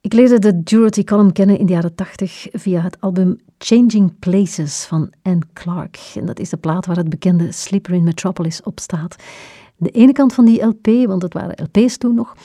Ik 0.00 0.12
leerde 0.12 0.38
de 0.38 0.62
Durity 0.62 1.04
Column 1.04 1.32
kennen 1.32 1.58
in 1.58 1.66
de 1.66 1.72
jaren 1.72 1.94
80 1.94 2.48
via 2.52 2.80
het 2.80 3.00
album 3.00 3.38
Changing 3.64 4.18
Places 4.18 4.84
van 4.84 5.12
Anne 5.22 5.42
Clark. 5.52 6.12
En 6.14 6.26
dat 6.26 6.38
is 6.38 6.50
de 6.50 6.56
plaat 6.56 6.86
waar 6.86 6.96
het 6.96 7.08
bekende 7.08 7.52
Sleeper 7.52 7.94
in 7.94 8.02
Metropolis 8.02 8.62
op 8.62 8.80
staat. 8.80 9.16
De 9.76 9.90
ene 9.90 10.12
kant 10.12 10.34
van 10.34 10.44
die 10.44 10.62
LP, 10.62 10.86
want 11.06 11.22
het 11.22 11.32
waren 11.32 11.68
LP's 11.70 11.96
toen 11.96 12.14
nog, 12.14 12.36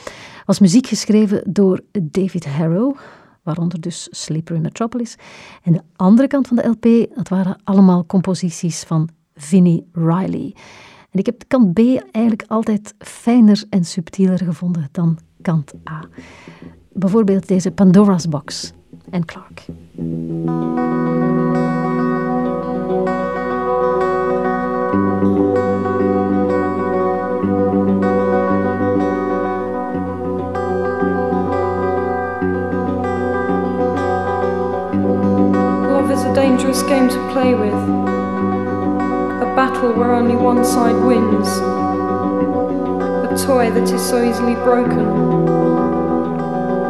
was 0.46 0.58
muziek 0.58 0.86
geschreven 0.86 1.42
door 1.46 1.80
David 2.02 2.46
Harrow, 2.46 2.96
waaronder 3.42 3.80
dus 3.80 4.08
Sleeper 4.10 4.54
in 4.56 4.62
Metropolis. 4.62 5.16
En 5.62 5.72
de 5.72 5.82
andere 5.96 6.28
kant 6.28 6.46
van 6.46 6.56
de 6.56 6.68
LP, 6.68 7.16
dat 7.16 7.28
waren 7.28 7.60
allemaal 7.64 8.06
composities 8.06 8.82
van 8.82 9.08
Vinnie 9.34 9.86
Riley. 9.92 10.54
En 11.10 11.18
ik 11.18 11.26
heb 11.26 11.42
kant 11.46 11.72
B 11.72 11.78
eigenlijk 12.10 12.44
altijd 12.46 12.94
fijner 12.98 13.64
en 13.70 13.84
subtieler 13.84 14.38
gevonden 14.38 14.88
dan 14.92 15.18
kant 15.42 15.74
A. 15.90 16.00
Bijvoorbeeld 16.92 17.48
deze 17.48 17.70
Pandora's 17.70 18.28
Box 18.28 18.72
en 19.12 19.24
Clark. 19.24 19.64
Love 35.88 36.10
is 36.10 36.22
a 36.24 36.34
dangerous 36.34 36.82
game 36.82 37.08
to 37.08 37.32
play 37.32 37.54
with. 37.54 37.72
A 37.72 39.52
battle 39.56 39.92
where 39.92 40.12
only 40.12 40.36
one 40.36 40.64
side 40.64 40.96
wins. 41.04 41.48
A 43.24 43.46
toy 43.46 43.70
that 43.70 43.90
is 43.90 44.02
so 44.02 44.22
easily 44.22 44.54
broken. 44.56 45.06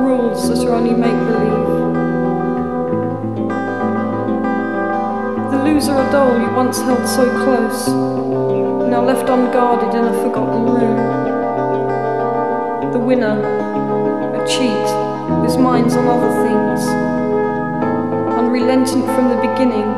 Rules 0.04 0.48
that 0.48 0.66
are 0.66 0.74
only 0.74 0.94
make 0.94 1.18
believe. 1.26 1.77
Loser 5.78 5.92
a 5.92 6.10
doll 6.10 6.40
you 6.40 6.50
once 6.56 6.80
held 6.80 7.06
so 7.06 7.24
close, 7.44 7.86
now 8.90 9.00
left 9.04 9.28
unguarded 9.28 9.94
in 9.94 10.04
a 10.04 10.12
forgotten 10.24 10.64
room. 10.64 10.98
The 12.90 12.98
winner, 12.98 13.38
a 14.34 14.44
cheat, 14.44 14.88
whose 15.40 15.56
mind's 15.56 15.94
on 15.94 16.08
other 16.08 16.32
things. 16.44 16.80
Unrelentant 18.40 19.04
from 19.14 19.28
the 19.28 19.36
beginning, 19.36 19.88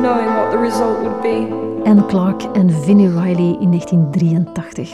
knowing 0.00 0.30
what 0.36 0.52
the 0.52 0.58
result 0.58 1.00
would 1.02 1.20
be. 1.22 1.48
Anne 1.84 2.06
Clark 2.06 2.42
en 2.42 2.70
Vinnie 2.70 3.08
Riley 3.08 3.56
in 3.60 3.70
1983. 3.70 4.92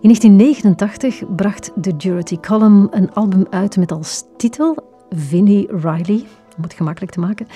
In 0.00 0.08
1989 0.12 1.22
bracht 1.36 1.70
de 1.74 1.96
Durity 1.96 2.40
Column 2.40 2.88
een 2.90 3.12
album 3.14 3.46
uit 3.50 3.76
met 3.76 3.92
als 3.92 4.24
titel 4.36 4.76
Vinnie 5.10 5.68
Riley, 5.76 6.24
om 6.56 6.62
het 6.62 6.72
gemakkelijk 6.72 7.12
te 7.12 7.20
maken. 7.20 7.46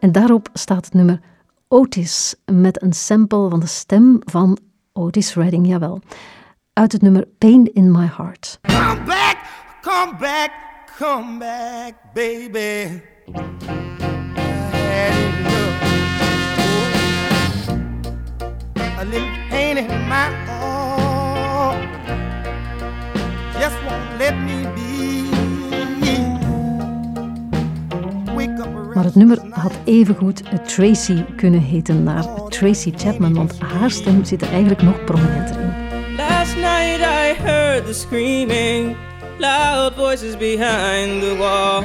En 0.00 0.12
daarop 0.12 0.48
staat 0.52 0.84
het 0.84 0.94
nummer 0.94 1.20
Otis 1.68 2.34
met 2.52 2.82
een 2.82 2.92
sample 2.92 3.48
van 3.48 3.60
de 3.60 3.66
stem 3.66 4.18
van 4.24 4.58
Otis 4.92 5.34
Redding, 5.34 5.66
jawel. 5.66 6.00
Uit 6.72 6.92
het 6.92 7.02
nummer 7.02 7.26
Pain 7.38 7.72
in 7.72 7.90
My 7.90 8.10
Heart. 8.16 8.58
Come 8.62 9.04
back, 9.04 9.36
come 9.80 10.16
back, 10.18 10.50
come 10.98 11.38
back, 11.38 11.94
baby. 12.14 13.00
A 18.98 19.04
little 19.04 19.28
pain 19.50 19.76
in 19.76 20.08
my 20.08 20.30
heart 20.46 21.88
just 23.58 23.76
won't 23.84 24.18
let 24.18 24.34
me 24.34 24.66
be. 24.74 24.84
Wake 28.34 28.58
up 28.60 28.85
Maar 28.96 29.04
het 29.04 29.14
nummer 29.14 29.38
had 29.50 29.72
evengoed 29.84 30.68
Tracy 30.68 31.24
kunnen 31.34 31.60
heten 31.60 32.02
naar 32.02 32.48
Tracy 32.48 32.92
Chapman, 32.96 33.34
want 33.34 33.58
haar 33.58 33.90
stem 33.90 34.24
zit 34.24 34.42
er 34.42 34.48
eigenlijk 34.48 34.82
nog 34.82 35.04
prominenter 35.04 35.60
in. 35.60 36.14
Last 36.16 36.54
night 36.54 37.00
I 37.00 37.42
heard 37.42 37.86
the 37.86 37.92
screaming, 37.92 38.96
loud 39.38 39.94
voices 39.94 40.36
behind 40.36 41.20
the 41.20 41.34
wall. 41.38 41.82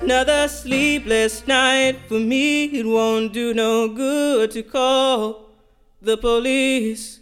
Another 0.00 0.48
sleepless 0.48 1.42
night 1.46 1.96
for 2.06 2.20
me, 2.20 2.70
it 2.72 2.84
won't 2.84 3.32
do 3.32 3.52
no 3.52 3.94
good 3.94 4.50
to 4.50 4.62
call 4.62 5.36
the 6.04 6.16
police. 6.16 7.20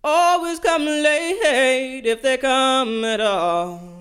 Always 0.00 0.58
come 0.58 0.84
late 0.84 2.02
if 2.04 2.20
they 2.20 2.36
come 2.36 3.04
at 3.04 3.20
all. 3.20 3.91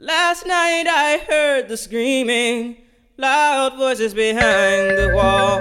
Last 0.00 0.46
night 0.46 0.86
I 0.86 1.18
heard 1.26 1.68
the 1.68 1.76
screaming, 1.76 2.76
loud 3.16 3.76
voices 3.76 4.14
behind 4.14 4.96
the 4.96 5.10
wall. 5.12 5.60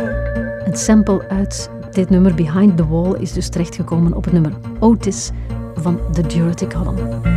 Een 0.66 0.78
sample 0.78 1.30
uit 1.30 1.70
dit 1.92 2.10
nummer 2.10 2.34
Behind 2.34 2.78
the 2.78 2.88
Wall 2.88 3.16
is 3.20 3.34
dus 3.34 3.50
terechtgekomen 3.50 4.14
op 4.14 4.24
het 4.24 4.34
nummer 4.34 4.52
Otis 4.80 5.30
van 5.76 6.00
The 6.14 6.22
Durity 6.22 6.68
Column. 6.68 7.37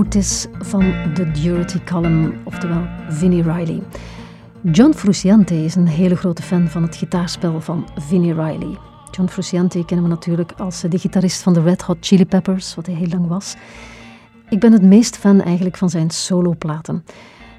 Otis 0.00 0.46
van 0.58 0.92
The 1.14 1.30
Durity 1.30 1.78
Column, 1.84 2.34
oftewel 2.44 2.82
Vinnie 3.08 3.42
Riley. 3.42 3.82
John 4.72 4.92
Frusciante 4.92 5.54
is 5.54 5.74
een 5.74 5.86
hele 5.86 6.16
grote 6.16 6.42
fan 6.42 6.68
van 6.68 6.82
het 6.82 6.96
gitaarspel 6.96 7.60
van 7.60 7.88
Vinnie 7.96 8.34
Riley. 8.34 8.78
John 9.10 9.28
Frusciante 9.28 9.84
kennen 9.84 10.06
we 10.06 10.12
natuurlijk 10.12 10.52
als 10.52 10.80
de 10.80 10.98
gitarist 10.98 11.42
van 11.42 11.52
de 11.52 11.62
Red 11.62 11.82
Hot 11.82 11.96
Chili 12.00 12.26
Peppers, 12.26 12.74
wat 12.74 12.86
hij 12.86 12.94
heel 12.94 13.08
lang 13.08 13.26
was. 13.26 13.56
Ik 14.48 14.60
ben 14.60 14.72
het 14.72 14.82
meest 14.82 15.16
fan 15.16 15.40
eigenlijk 15.40 15.76
van 15.76 15.90
zijn 15.90 16.10
soloplaten. 16.10 17.04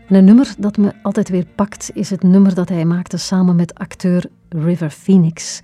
En 0.08 0.15
een 0.15 0.25
nummer 0.25 0.54
dat 0.58 0.77
me 0.77 0.93
altijd 1.01 1.30
weer 1.30 1.45
pakt 1.56 1.91
is 1.93 2.10
het 2.10 2.23
nummer 2.23 2.56
dat 2.56 2.69
hij 2.69 2.86
maakte 2.86 3.17
samen 3.17 3.56
met 3.56 3.75
acteur 3.75 4.25
River 4.49 4.89
Phoenix. 4.89 5.62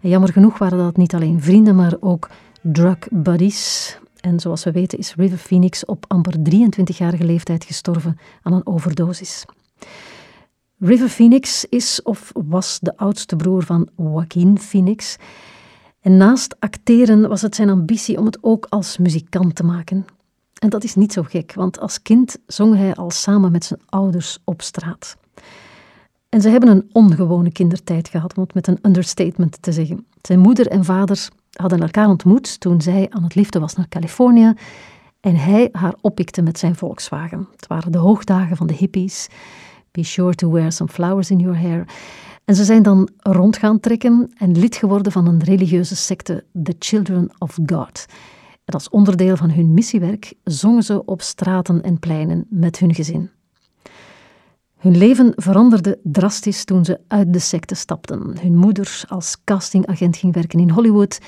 En 0.00 0.08
jammer 0.08 0.32
genoeg 0.32 0.58
waren 0.58 0.78
dat 0.78 0.96
niet 0.96 1.14
alleen 1.14 1.42
vrienden, 1.42 1.76
maar 1.76 1.94
ook 2.00 2.28
drug 2.62 2.98
buddies. 3.10 3.98
En 4.20 4.40
zoals 4.40 4.64
we 4.64 4.72
weten 4.72 4.98
is 4.98 5.14
River 5.14 5.38
Phoenix 5.38 5.84
op 5.84 6.04
amper 6.08 6.34
23-jarige 6.38 7.24
leeftijd 7.24 7.64
gestorven 7.64 8.18
aan 8.42 8.52
een 8.52 8.66
overdosis. 8.66 9.44
River 10.78 11.08
Phoenix 11.08 11.64
is 11.64 12.02
of 12.02 12.32
was 12.34 12.78
de 12.80 12.96
oudste 12.96 13.36
broer 13.36 13.62
van 13.62 13.88
Joaquin 13.96 14.58
Phoenix. 14.58 15.16
En 16.00 16.16
naast 16.16 16.60
acteren 16.60 17.28
was 17.28 17.42
het 17.42 17.54
zijn 17.54 17.70
ambitie 17.70 18.18
om 18.18 18.24
het 18.24 18.38
ook 18.40 18.66
als 18.68 18.98
muzikant 18.98 19.54
te 19.54 19.64
maken. 19.64 20.06
En 20.58 20.68
dat 20.68 20.84
is 20.84 20.94
niet 20.94 21.12
zo 21.12 21.22
gek, 21.22 21.54
want 21.54 21.80
als 21.80 22.02
kind 22.02 22.38
zong 22.46 22.74
hij 22.74 22.94
al 22.94 23.10
samen 23.10 23.52
met 23.52 23.64
zijn 23.64 23.80
ouders 23.86 24.38
op 24.44 24.62
straat. 24.62 25.16
En 26.28 26.40
ze 26.40 26.48
hebben 26.48 26.68
een 26.68 26.88
ongewone 26.92 27.52
kindertijd 27.52 28.08
gehad, 28.08 28.36
om 28.36 28.42
het 28.42 28.54
met 28.54 28.66
een 28.66 28.78
understatement 28.82 29.62
te 29.62 29.72
zeggen. 29.72 30.06
Zijn 30.22 30.38
moeder 30.38 30.66
en 30.66 30.84
vader 30.84 31.28
hadden 31.56 31.80
elkaar 31.80 32.08
ontmoet 32.08 32.60
toen 32.60 32.80
zij 32.80 33.06
aan 33.10 33.22
het 33.22 33.34
liften 33.34 33.60
was 33.60 33.74
naar 33.74 33.88
Californië 33.88 34.54
en 35.20 35.36
hij 35.36 35.68
haar 35.72 35.94
oppikte 36.00 36.42
met 36.42 36.58
zijn 36.58 36.74
Volkswagen. 36.74 37.48
Het 37.52 37.66
waren 37.66 37.92
de 37.92 37.98
hoogdagen 37.98 38.56
van 38.56 38.66
de 38.66 38.74
hippies. 38.74 39.28
Be 39.90 40.02
sure 40.02 40.34
to 40.34 40.50
wear 40.50 40.72
some 40.72 40.90
flowers 40.90 41.30
in 41.30 41.38
your 41.38 41.60
hair. 41.60 41.84
En 42.44 42.54
ze 42.54 42.64
zijn 42.64 42.82
dan 42.82 43.08
rond 43.18 43.56
gaan 43.56 43.80
trekken 43.80 44.32
en 44.38 44.58
lid 44.58 44.76
geworden 44.76 45.12
van 45.12 45.26
een 45.26 45.42
religieuze 45.42 45.96
secte, 45.96 46.44
The 46.62 46.76
Children 46.78 47.30
of 47.38 47.58
God. 47.66 48.06
En 48.64 48.74
als 48.74 48.88
onderdeel 48.88 49.36
van 49.36 49.50
hun 49.50 49.74
missiewerk 49.74 50.34
zongen 50.44 50.82
ze 50.82 51.04
op 51.04 51.22
straten 51.22 51.82
en 51.82 51.98
pleinen 51.98 52.46
met 52.48 52.78
hun 52.78 52.94
gezin. 52.94 53.30
Hun 54.76 54.96
leven 54.96 55.32
veranderde 55.36 55.98
drastisch 56.02 56.64
toen 56.64 56.84
ze 56.84 57.00
uit 57.08 57.32
de 57.32 57.38
secte 57.38 57.74
stapten. 57.74 58.36
Hun 58.40 58.56
moeder 58.56 59.02
als 59.08 59.36
castingagent 59.44 60.16
ging 60.16 60.34
werken 60.34 60.60
in 60.60 60.70
Hollywood 60.70 61.18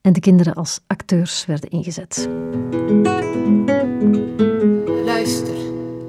en 0.00 0.12
de 0.12 0.20
kinderen 0.20 0.54
als 0.54 0.80
acteurs 0.86 1.46
werden 1.46 1.70
ingezet. 1.70 2.28
Luister. 5.04 5.56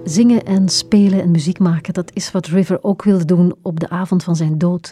Zingen 0.03 0.43
en 0.43 0.69
spelen 0.69 1.21
en 1.21 1.31
muziek 1.31 1.59
maken, 1.59 1.93
dat 1.93 2.11
is 2.13 2.31
wat 2.31 2.45
River 2.45 2.83
ook 2.83 3.03
wilde 3.03 3.25
doen 3.25 3.55
op 3.61 3.79
de 3.79 3.89
avond 3.89 4.23
van 4.23 4.35
zijn 4.35 4.57
dood. 4.57 4.91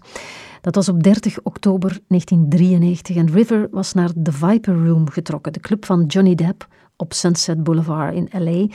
Dat 0.61 0.75
was 0.75 0.89
op 0.89 1.03
30 1.03 1.41
oktober 1.43 1.99
1993 2.07 3.15
en 3.15 3.31
River 3.31 3.67
was 3.71 3.93
naar 3.93 4.11
The 4.23 4.31
Viper 4.31 4.85
Room 4.85 5.09
getrokken, 5.09 5.53
de 5.53 5.59
club 5.59 5.85
van 5.85 6.05
Johnny 6.05 6.35
Depp 6.35 6.67
op 6.95 7.13
Sunset 7.13 7.63
Boulevard 7.63 8.15
in 8.15 8.29
LA. 8.31 8.67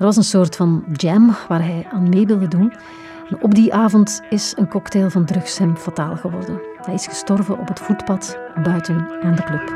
Dat 0.00 0.08
was 0.08 0.16
een 0.16 0.30
soort 0.30 0.56
van 0.56 0.84
jam 0.92 1.36
waar 1.48 1.64
hij 1.64 1.86
aan 1.92 2.08
mee 2.08 2.26
wilde 2.26 2.48
doen. 2.48 2.72
En 3.28 3.42
op 3.42 3.54
die 3.54 3.74
avond 3.74 4.22
is 4.30 4.52
een 4.56 4.68
cocktail 4.68 5.10
van 5.10 5.24
drugs 5.24 5.58
hem 5.58 5.76
fataal 5.76 6.16
geworden. 6.16 6.60
Hij 6.84 6.94
is 6.94 7.06
gestorven 7.06 7.58
op 7.58 7.68
het 7.68 7.80
voetpad 7.80 8.38
buiten 8.62 9.08
aan 9.22 9.34
de 9.34 9.42
club. 9.42 9.68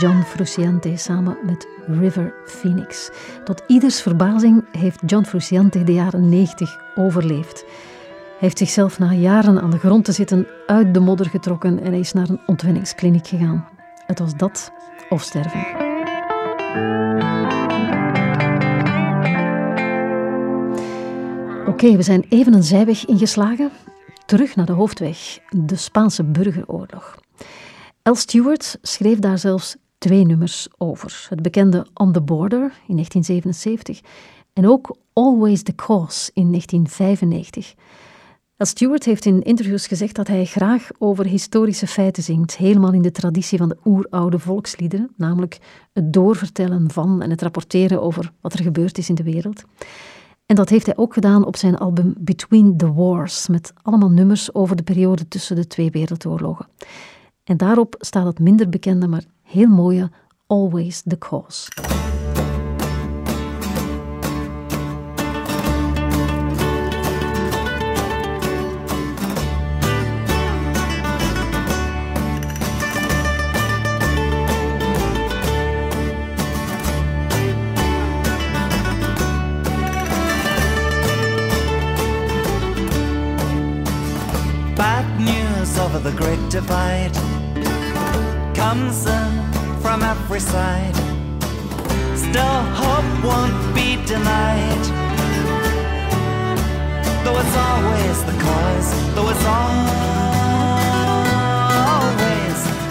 John 0.00 0.22
Frusciante 0.22 0.96
samen 0.96 1.36
met 1.42 1.68
River 1.86 2.34
Phoenix. 2.46 3.10
Tot 3.44 3.62
ieders 3.66 4.02
verbazing 4.02 4.64
heeft 4.72 5.00
John 5.06 5.24
Frusciante 5.24 5.84
de 5.84 5.92
jaren 5.92 6.28
90 6.28 6.78
overleefd. 6.94 7.60
Hij 7.60 8.38
heeft 8.38 8.58
zichzelf 8.58 8.98
na 8.98 9.12
jaren 9.12 9.60
aan 9.60 9.70
de 9.70 9.78
grond 9.78 10.04
te 10.04 10.12
zitten 10.12 10.46
uit 10.66 10.94
de 10.94 11.00
modder 11.00 11.26
getrokken 11.26 11.82
en 11.82 11.92
is 11.92 12.12
naar 12.12 12.28
een 12.28 12.40
ontwenningskliniek 12.46 13.26
gegaan. 13.26 13.68
Het 14.06 14.18
was 14.18 14.36
dat 14.36 14.72
of 15.08 15.22
sterven. 15.22 15.66
Oké, 21.66 21.96
we 21.96 22.02
zijn 22.02 22.24
even 22.28 22.54
een 22.54 22.62
zijweg 22.62 23.04
ingeslagen. 23.04 23.70
Terug 24.26 24.56
naar 24.56 24.66
de 24.66 24.72
hoofdweg, 24.72 25.38
de 25.48 25.76
Spaanse 25.76 26.24
burgeroorlog. 26.24 27.18
L. 28.02 28.14
Stewart 28.14 28.78
schreef 28.82 29.18
daar 29.18 29.38
zelfs 29.38 29.76
twee 30.00 30.24
nummers 30.24 30.68
over. 30.78 31.26
Het 31.28 31.42
bekende 31.42 31.86
On 31.94 32.12
the 32.12 32.20
Border 32.20 32.72
in 32.86 32.94
1977 32.94 34.00
en 34.52 34.68
ook 34.68 34.96
Always 35.12 35.62
the 35.62 35.74
Cause 35.74 36.30
in 36.34 36.48
1995. 36.48 37.74
L. 38.56 38.64
Stewart 38.64 39.04
heeft 39.04 39.24
in 39.24 39.42
interviews 39.42 39.86
gezegd 39.86 40.14
dat 40.14 40.26
hij 40.26 40.44
graag 40.44 40.88
over 40.98 41.26
historische 41.26 41.86
feiten 41.86 42.22
zingt, 42.22 42.56
helemaal 42.56 42.92
in 42.92 43.02
de 43.02 43.10
traditie 43.10 43.58
van 43.58 43.68
de 43.68 43.76
oeroude 43.84 44.38
volksliederen, 44.38 45.10
namelijk 45.16 45.58
het 45.92 46.12
doorvertellen 46.12 46.90
van 46.90 47.22
en 47.22 47.30
het 47.30 47.42
rapporteren 47.42 48.02
over 48.02 48.32
wat 48.40 48.52
er 48.52 48.62
gebeurd 48.62 48.98
is 48.98 49.08
in 49.08 49.14
de 49.14 49.22
wereld. 49.22 49.62
En 50.46 50.56
dat 50.56 50.68
heeft 50.68 50.86
hij 50.86 50.96
ook 50.96 51.14
gedaan 51.14 51.46
op 51.46 51.56
zijn 51.56 51.76
album 51.78 52.14
Between 52.18 52.76
the 52.76 52.92
Wars, 52.92 53.48
met 53.48 53.72
allemaal 53.82 54.10
nummers 54.10 54.54
over 54.54 54.76
de 54.76 54.82
periode 54.82 55.28
tussen 55.28 55.56
de 55.56 55.66
twee 55.66 55.90
wereldoorlogen. 55.90 56.68
En 57.44 57.56
daarop 57.56 57.94
staat 57.98 58.26
het 58.26 58.38
minder 58.38 58.68
bekende, 58.68 59.08
maar 59.08 59.24
heel 59.50 59.68
mooie 59.68 60.08
Always 60.46 61.02
the 61.02 61.16
Cause. 61.16 61.68
Bad 84.76 85.20
news 85.20 85.78
over 85.78 85.98
the 85.98 86.12
great 86.16 86.50
divide 86.50 87.29
comes 88.70 89.04
in 89.04 89.32
from 89.82 90.00
every 90.02 90.38
side. 90.38 90.94
Still, 92.14 92.58
hope 92.80 93.10
won't 93.24 93.74
be 93.74 93.96
denied. 94.06 94.84
Though 97.24 97.38
it's 97.42 97.56
always 97.66 98.16
the 98.30 98.36
cause, 98.46 98.88
though 99.14 99.30
it's 99.32 99.46
always 99.58 99.88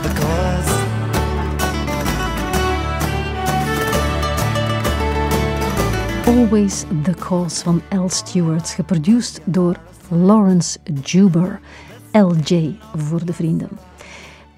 the 0.06 0.12
cause. 0.22 0.72
Always 6.28 6.86
the 7.04 7.16
Cause 7.20 7.64
van 7.64 7.82
L. 7.90 8.10
Stewart, 8.10 8.70
geproduceerd 8.70 9.42
door 9.46 9.76
Lawrence 10.10 10.80
Juber, 11.04 11.60
LJ 12.12 12.78
voor 12.96 13.26
de 13.26 13.34
vrienden. 13.34 13.89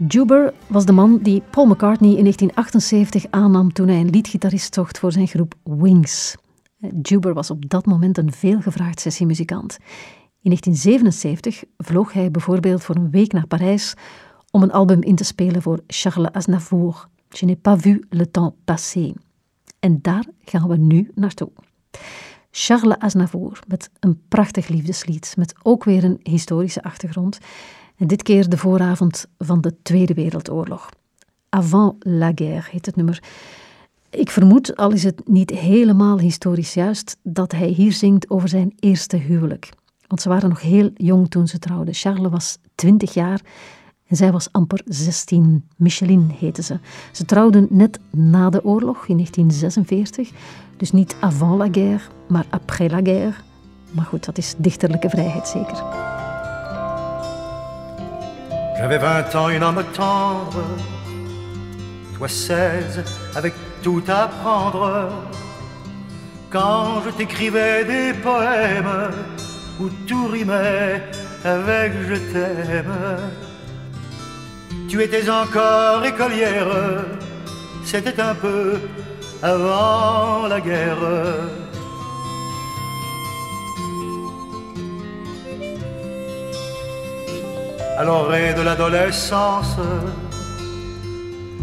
Juber 0.08 0.54
was 0.68 0.86
de 0.86 0.92
man 0.92 1.20
die 1.22 1.42
Paul 1.50 1.66
McCartney 1.66 2.10
in 2.10 2.22
1978 2.22 3.26
aannam 3.32 3.74
toen 3.74 3.88
hij 3.88 4.00
een 4.00 4.10
liedgitarist 4.10 4.74
zocht 4.74 5.00
voor 5.00 5.12
zijn 5.12 5.28
groep 5.28 5.56
Wings. 5.64 6.36
Juber 7.02 7.34
was 7.34 7.52
op 7.52 7.70
dat 7.70 7.86
moment 7.86 8.18
een 8.18 8.32
veelgevraagd 8.32 9.00
sessiemuzikant. 9.00 9.78
In 10.42 10.50
1977 10.50 11.64
vloog 11.78 12.14
hij 12.14 12.32
bijvoorbeeld 12.32 12.84
voor 12.84 12.96
een 12.96 13.12
week 13.12 13.32
naar 13.32 13.48
Parijs 13.48 13.94
om 14.52 14.64
een 14.64 14.72
album 14.72 15.02
in 15.02 15.16
te 15.16 15.24
spelen 15.24 15.62
voor 15.62 15.80
Charles 15.88 16.32
Aznavour. 16.32 17.08
Je 17.30 17.46
n'ai 17.46 17.58
pas 17.58 17.82
vu 17.82 18.06
le 18.10 18.32
temps 18.32 18.56
passer. 18.66 19.14
En 19.80 20.00
daar 20.02 20.26
gaan 20.42 20.68
we 20.68 20.78
nu 20.78 21.12
naartoe. 21.16 21.52
Charles 22.52 22.98
Aznavour 22.98 23.60
met 23.68 23.90
een 24.00 24.22
prachtig 24.28 24.68
liefdeslied, 24.68 25.34
met 25.38 25.56
ook 25.64 25.84
weer 25.84 26.04
een 26.04 26.20
historische 26.24 26.84
achtergrond. 26.84 27.40
En 28.02 28.08
dit 28.08 28.24
keer 28.24 28.50
de 28.50 28.58
vooravond 28.58 29.26
van 29.38 29.62
de 29.62 29.76
Tweede 29.82 30.14
Wereldoorlog. 30.14 30.90
Avant 31.50 31.96
la 32.00 32.32
guerre 32.36 32.70
heet 32.72 32.86
het 32.86 32.96
nummer. 32.96 33.24
Ik 34.10 34.32
vermoed, 34.32 34.76
al 34.76 34.92
is 34.92 35.04
het 35.04 35.28
niet 35.28 35.50
helemaal 35.50 36.20
historisch 36.20 36.74
juist, 36.74 37.18
dat 37.24 37.52
hij 37.52 37.68
hier 37.68 37.92
zingt 37.92 38.30
over 38.30 38.50
zijn 38.50 38.74
eerste 38.80 39.18
huwelijk. 39.18 39.70
Want 40.08 40.22
ze 40.22 40.30
waren 40.30 40.50
nog 40.50 40.62
heel 40.62 40.90
jong 40.96 41.30
toen 41.30 41.48
ze 41.48 41.60
trouwden. 41.60 41.94
Charles 41.94 42.32
was 42.32 42.58
20 42.76 43.14
jaar 43.14 43.42
en 44.08 44.16
zij 44.16 44.32
was 44.32 44.52
amper 44.52 44.82
16. 44.86 45.68
Micheline 45.76 46.34
heette 46.34 46.62
ze. 46.62 46.80
Ze 47.12 47.26
trouwden 47.26 47.68
net 47.70 48.00
na 48.10 48.50
de 48.50 48.64
oorlog 48.64 49.08
in 49.08 49.16
1946. 49.16 50.32
Dus 50.78 50.92
niet 50.92 51.16
avant 51.20 51.58
la 51.58 51.68
guerre, 51.72 52.04
maar 52.28 52.46
après 52.50 52.90
la 52.90 53.00
guerre. 53.04 53.36
Maar 53.92 54.06
goed, 54.06 54.26
dat 54.26 54.38
is 54.38 54.54
dichterlijke 54.58 55.10
vrijheid 55.10 55.48
zeker. 55.48 56.11
J'avais 58.82 58.98
vingt 58.98 59.36
ans, 59.36 59.50
une 59.50 59.62
âme 59.62 59.84
tendre, 59.94 60.64
toi 62.18 62.28
seize, 62.28 63.04
avec 63.36 63.54
tout 63.84 64.02
à 64.08 64.28
prendre. 64.28 65.08
Quand 66.50 67.04
je 67.06 67.12
t'écrivais 67.12 67.86
des 67.86 68.12
poèmes 68.12 69.12
où 69.80 69.88
tout 70.08 70.26
rimait 70.26 71.04
avec 71.46 71.92
je 72.10 72.16
t'aime. 72.34 73.20
Tu 74.90 75.00
étais 75.04 75.30
encore 75.30 76.04
écolière, 76.04 77.06
c'était 77.86 78.20
un 78.20 78.34
peu 78.34 78.80
avant 79.44 80.48
la 80.48 80.60
guerre. 80.60 81.61
À 88.02 88.04
l'orée 88.04 88.56
de 88.56 88.62
l'adolescence, 88.64 89.76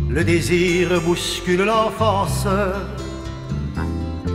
le 0.09 0.23
désir 0.23 1.01
bouscule 1.01 1.65
l'enfance. 1.65 2.47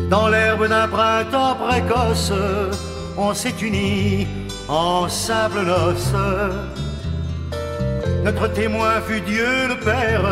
Dans 0.09 0.27
l'herbe 0.27 0.67
d'un 0.67 0.89
printemps 0.89 1.55
précoce, 1.55 2.33
on 3.17 3.33
s'est 3.33 3.55
unis 3.61 4.27
en 4.67 5.07
simple 5.07 5.61
noces. 5.61 6.13
Notre 8.25 8.51
témoin 8.51 8.99
fut 9.07 9.21
Dieu 9.21 9.69
le 9.69 9.79
Père, 9.79 10.25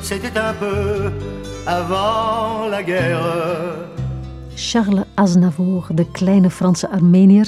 c'était 0.00 0.38
un 0.38 0.54
peu 0.54 1.12
avant 1.66 2.66
la 2.70 2.82
guerre. 2.82 3.26
Charles 4.56 5.04
Aznavour, 5.18 5.88
de 5.90 6.04
kleine 6.04 6.48
Franse 6.48 6.84
Armenier, 6.84 7.42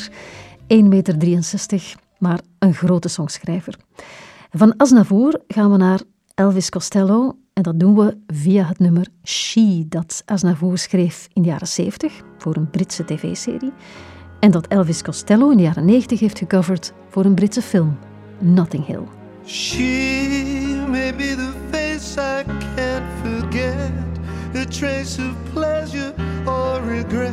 1,63 0.69 0.83
meter, 0.83 1.97
maar 2.21 2.41
een 2.59 2.75
grote 2.75 3.09
songschrijver. 3.09 3.75
Van 4.51 4.77
Aznavour 4.77 5.41
gaan 5.49 5.71
we 5.71 5.77
naar 5.77 6.01
Elvis 6.35 6.69
Costello 6.69 7.37
en 7.53 7.63
dat 7.63 7.81
doen 7.81 7.95
we 7.95 8.17
via 8.27 8.67
het 8.67 8.79
nummer 8.79 9.07
She, 9.25 9.85
dat 9.89 10.23
Aznavour 10.25 10.79
schreef 10.79 11.29
in 11.33 11.43
de 11.43 11.49
jaren 11.49 11.69
70 11.69 12.21
voor 12.39 12.57
een 12.57 12.71
Britse 12.71 13.05
tv-serie 13.05 13.73
en 14.41 14.51
dat 14.51 14.67
Elvis 14.67 15.03
Costello 15.03 15.51
in 15.51 15.57
de 15.57 15.63
jaren 15.63 15.85
90 15.85 16.21
heeft 16.21 16.39
gecoverd 16.39 16.93
voor 17.09 17.25
een 17.25 17.35
Britse 17.35 17.63
film, 17.63 17.99
Notting 18.39 18.87
Hill. 18.87 19.05
She 19.45 20.85
may 20.89 21.15
be 21.15 21.35
the 21.35 21.53
face 21.71 22.21
I 22.21 22.45
can't 22.75 23.05
forget, 23.23 23.93
a 24.55 24.65
trace 24.65 25.23
of 25.23 25.53
pleasure 25.53 26.15
or 26.47 26.81
regret. 26.87 27.33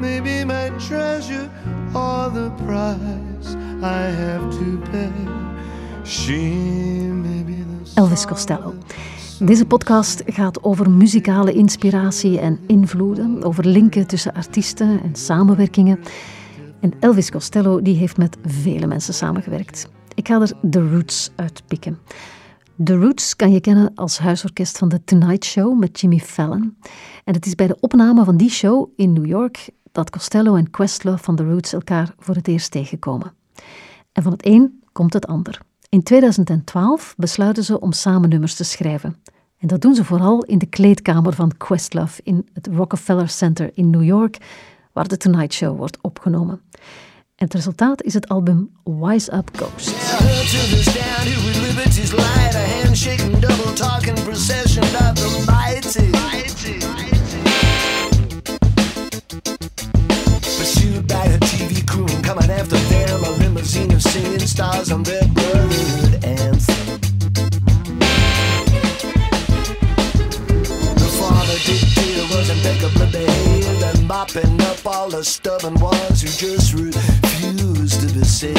Maybe 0.00 0.44
my 0.44 0.70
treasure 0.78 1.48
or 1.92 2.32
the 2.32 2.50
price 2.64 3.29
Elvis 7.94 8.26
Costello. 8.26 8.74
Deze 9.38 9.66
podcast 9.66 10.22
gaat 10.26 10.64
over 10.64 10.90
muzikale 10.90 11.52
inspiratie 11.52 12.38
en 12.38 12.58
invloeden, 12.66 13.42
over 13.42 13.66
linken 13.66 14.06
tussen 14.06 14.34
artiesten 14.34 15.02
en 15.02 15.14
samenwerkingen. 15.14 16.00
En 16.80 16.92
Elvis 17.00 17.30
Costello 17.30 17.82
die 17.82 17.96
heeft 17.96 18.16
met 18.16 18.36
vele 18.44 18.86
mensen 18.86 19.14
samengewerkt. 19.14 19.88
Ik 20.14 20.28
ga 20.28 20.40
er 20.40 20.52
The 20.70 20.88
Roots 20.88 21.30
uitpikken. 21.36 21.98
The 22.84 22.96
Roots 22.96 23.36
kan 23.36 23.52
je 23.52 23.60
kennen 23.60 23.92
als 23.94 24.18
huisorkest 24.18 24.78
van 24.78 24.88
The 24.88 25.04
Tonight 25.04 25.44
Show 25.44 25.78
met 25.78 26.00
Jimmy 26.00 26.18
Fallon. 26.18 26.76
En 27.24 27.34
het 27.34 27.46
is 27.46 27.54
bij 27.54 27.66
de 27.66 27.76
opname 27.80 28.24
van 28.24 28.36
die 28.36 28.50
show 28.50 28.88
in 28.96 29.12
New 29.12 29.26
York 29.26 29.68
dat 29.92 30.10
Costello 30.10 30.54
en 30.54 30.70
Questlove 30.70 31.22
van 31.22 31.36
The 31.36 31.44
Roots 31.44 31.72
elkaar 31.72 32.14
voor 32.18 32.34
het 32.34 32.48
eerst 32.48 32.70
tegenkomen. 32.70 33.32
En 34.12 34.22
van 34.22 34.32
het 34.32 34.46
een 34.46 34.82
komt 34.92 35.12
het 35.12 35.26
ander. 35.26 35.60
In 35.88 36.02
2012 36.02 37.14
besluiten 37.16 37.64
ze 37.64 37.80
om 37.80 37.92
samen 37.92 38.28
nummers 38.28 38.54
te 38.54 38.64
schrijven. 38.64 39.16
En 39.58 39.68
dat 39.68 39.80
doen 39.80 39.94
ze 39.94 40.04
vooral 40.04 40.44
in 40.44 40.58
de 40.58 40.66
kleedkamer 40.66 41.32
van 41.32 41.56
Questlove 41.56 42.20
in 42.24 42.48
het 42.52 42.66
Rockefeller 42.66 43.28
Center 43.28 43.70
in 43.74 43.90
New 43.90 44.04
York, 44.04 44.38
waar 44.92 45.06
The 45.06 45.16
Tonight 45.16 45.52
Show 45.52 45.76
wordt 45.76 45.98
opgenomen. 46.00 46.60
En 47.34 47.46
het 47.46 47.54
resultaat 47.54 48.02
is 48.02 48.14
het 48.14 48.28
album 48.28 48.70
Wise 48.84 49.34
Up 49.34 49.50
Ghost. 49.52 49.92
her 55.94 56.19
limousine 63.60 63.92
of 63.92 64.02
singing 64.02 64.40
stars 64.40 64.90
on 64.90 65.02
their 65.02 65.22
brotherhood 65.28 66.24
anthem. 66.24 67.00
The 70.94 71.10
father 71.18 71.58
dictator 71.66 72.26
was 72.34 72.48
impeccably 72.48 73.06
behaved 73.12 73.82
and 73.82 74.08
mopping 74.08 74.60
up 74.62 74.86
all 74.86 75.10
the 75.10 75.22
stubborn 75.22 75.74
ones 75.74 76.22
who 76.22 76.28
just 76.28 76.72
refused 76.72 78.00
to 78.00 78.14
be 78.14 78.24
saved. 78.24 78.56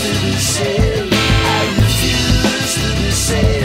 to 0.00 0.12
be 0.24 0.32
saved. 0.38 1.12
I 1.12 1.66
refuse 1.76 2.74
to 2.74 3.02
be 3.02 3.10
saved. 3.10 3.57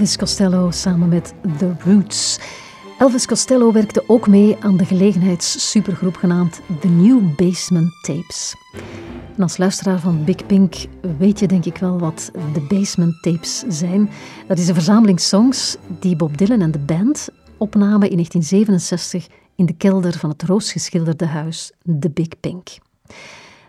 Elvis 0.00 0.18
Costello 0.18 0.70
samen 0.70 1.08
met 1.08 1.34
The 1.58 1.72
Roots. 1.84 2.38
Elvis 2.98 3.26
Costello 3.26 3.72
werkte 3.72 4.04
ook 4.06 4.26
mee 4.26 4.56
aan 4.60 4.76
de 4.76 4.84
gelegenheidssupergroep 4.84 6.16
genaamd 6.16 6.60
The 6.80 6.88
New 6.88 7.36
Basement 7.36 7.92
Tapes. 8.02 8.54
En 9.36 9.42
als 9.42 9.56
luisteraar 9.56 10.00
van 10.00 10.24
Big 10.24 10.46
Pink 10.46 10.74
weet 11.18 11.38
je 11.38 11.46
denk 11.46 11.64
ik 11.64 11.76
wel 11.76 11.98
wat 11.98 12.30
de 12.52 12.60
Basement 12.60 13.22
Tapes 13.22 13.64
zijn. 13.68 14.10
Dat 14.46 14.58
is 14.58 14.68
een 14.68 14.74
verzameling 14.74 15.20
songs 15.20 15.76
die 16.00 16.16
Bob 16.16 16.38
Dylan 16.38 16.60
en 16.60 16.70
de 16.70 16.78
band 16.78 17.28
opnamen 17.56 18.10
in 18.10 18.16
1967 18.16 19.26
in 19.54 19.66
de 19.66 19.74
kelder 19.76 20.18
van 20.18 20.30
het 20.30 20.42
roosgeschilderde 20.42 21.26
huis 21.26 21.72
The 22.00 22.10
Big 22.10 22.40
Pink. 22.40 22.68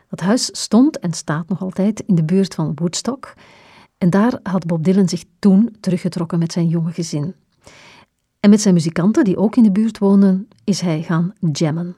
Dat 0.09 0.19
huis 0.19 0.49
stond 0.51 0.99
en 0.99 1.13
staat 1.13 1.49
nog 1.49 1.61
altijd 1.61 2.03
in 2.07 2.15
de 2.15 2.23
buurt 2.23 2.53
van 2.53 2.71
Woodstock. 2.75 3.33
En 4.01 4.09
daar 4.09 4.39
had 4.43 4.65
Bob 4.65 4.83
Dylan 4.83 5.09
zich 5.09 5.23
toen 5.39 5.75
teruggetrokken 5.79 6.39
met 6.39 6.51
zijn 6.51 6.67
jonge 6.67 6.91
gezin. 6.91 7.35
En 8.39 8.49
met 8.49 8.61
zijn 8.61 8.73
muzikanten, 8.73 9.23
die 9.23 9.37
ook 9.37 9.55
in 9.55 9.63
de 9.63 9.71
buurt 9.71 9.97
woonden, 9.97 10.47
is 10.63 10.81
hij 10.81 11.01
gaan 11.01 11.33
jammen. 11.51 11.95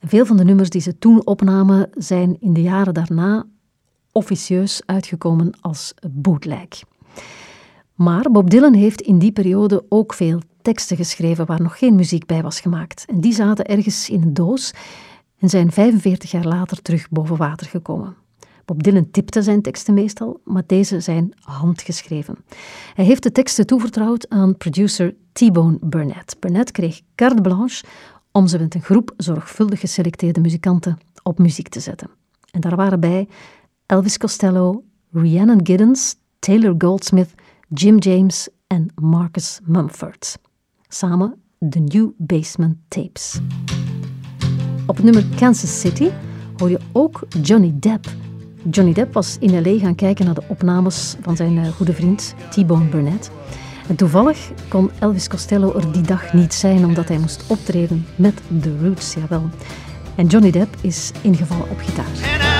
Veel 0.00 0.26
van 0.26 0.36
de 0.36 0.44
nummers 0.44 0.70
die 0.70 0.80
ze 0.80 0.98
toen 0.98 1.26
opnamen 1.26 1.90
zijn 1.94 2.40
in 2.40 2.52
de 2.52 2.62
jaren 2.62 2.94
daarna 2.94 3.46
officieus 4.12 4.82
uitgekomen 4.86 5.50
als 5.60 5.94
bootleg. 6.10 6.68
Maar 7.94 8.30
Bob 8.30 8.50
Dylan 8.50 8.74
heeft 8.74 9.00
in 9.00 9.18
die 9.18 9.32
periode 9.32 9.84
ook 9.88 10.14
veel 10.14 10.40
teksten 10.62 10.96
geschreven 10.96 11.46
waar 11.46 11.62
nog 11.62 11.78
geen 11.78 11.94
muziek 11.94 12.26
bij 12.26 12.42
was 12.42 12.60
gemaakt. 12.60 13.04
En 13.06 13.20
die 13.20 13.32
zaten 13.32 13.64
ergens 13.64 14.10
in 14.10 14.22
een 14.22 14.34
doos 14.34 14.72
en 15.38 15.48
zijn 15.48 15.72
45 15.72 16.30
jaar 16.30 16.46
later 16.46 16.82
terug 16.82 17.08
boven 17.08 17.36
water 17.36 17.66
gekomen. 17.66 18.16
Bob 18.68 18.82
Dylan 18.82 19.10
tipte 19.10 19.42
zijn 19.42 19.62
teksten 19.62 19.94
meestal, 19.94 20.40
maar 20.44 20.62
deze 20.66 21.00
zijn 21.00 21.32
handgeschreven. 21.40 22.36
Hij 22.94 23.04
heeft 23.04 23.22
de 23.22 23.32
teksten 23.32 23.66
toevertrouwd 23.66 24.28
aan 24.28 24.56
producer 24.56 25.14
T-Bone 25.32 25.78
Burnett. 25.80 26.36
Burnett 26.40 26.70
kreeg 26.70 27.00
carte 27.14 27.42
blanche 27.42 27.84
om 28.32 28.46
ze 28.46 28.58
met 28.58 28.74
een 28.74 28.82
groep 28.82 29.12
zorgvuldig 29.16 29.80
geselecteerde 29.80 30.40
muzikanten 30.40 30.98
op 31.22 31.38
muziek 31.38 31.68
te 31.68 31.80
zetten. 31.80 32.10
En 32.50 32.60
daar 32.60 32.76
waren 32.76 33.00
bij 33.00 33.28
Elvis 33.86 34.18
Costello, 34.18 34.84
Rhiannon 35.12 35.66
Giddens, 35.66 36.16
Taylor 36.38 36.74
Goldsmith, 36.78 37.34
Jim 37.68 37.98
James 37.98 38.48
en 38.66 38.88
Marcus 38.94 39.60
Mumford. 39.64 40.38
Samen 40.88 41.42
de 41.58 41.78
New 41.78 42.10
Basement 42.16 42.76
Tapes. 42.88 43.40
Op 44.86 45.02
nummer 45.02 45.24
Kansas 45.36 45.80
City 45.80 46.10
hoor 46.56 46.70
je 46.70 46.78
ook 46.92 47.26
Johnny 47.42 47.74
Depp. 47.78 48.27
Johnny 48.70 48.92
Depp 48.92 49.12
was 49.12 49.36
in 49.40 49.60
L.A. 49.60 49.78
gaan 49.78 49.94
kijken 49.94 50.24
naar 50.24 50.34
de 50.34 50.42
opnames 50.48 51.16
van 51.20 51.36
zijn 51.36 51.58
eh, 51.58 51.68
goede 51.68 51.92
vriend 51.92 52.34
T-Bone 52.50 52.84
Burnett. 52.84 53.30
Toevallig 53.96 54.50
kon 54.68 54.90
Elvis 54.98 55.28
Costello 55.28 55.74
er 55.74 55.92
die 55.92 56.02
dag 56.02 56.32
niet 56.32 56.54
zijn 56.54 56.84
omdat 56.84 57.08
hij 57.08 57.18
moest 57.18 57.44
optreden 57.46 58.06
met 58.16 58.40
The 58.60 58.78
Roots, 58.82 59.14
jawel. 59.14 59.50
En 60.14 60.26
Johnny 60.26 60.50
Depp 60.50 60.76
is 60.80 61.10
ingevallen 61.22 61.70
op 61.70 61.78
gitaar. 61.78 62.57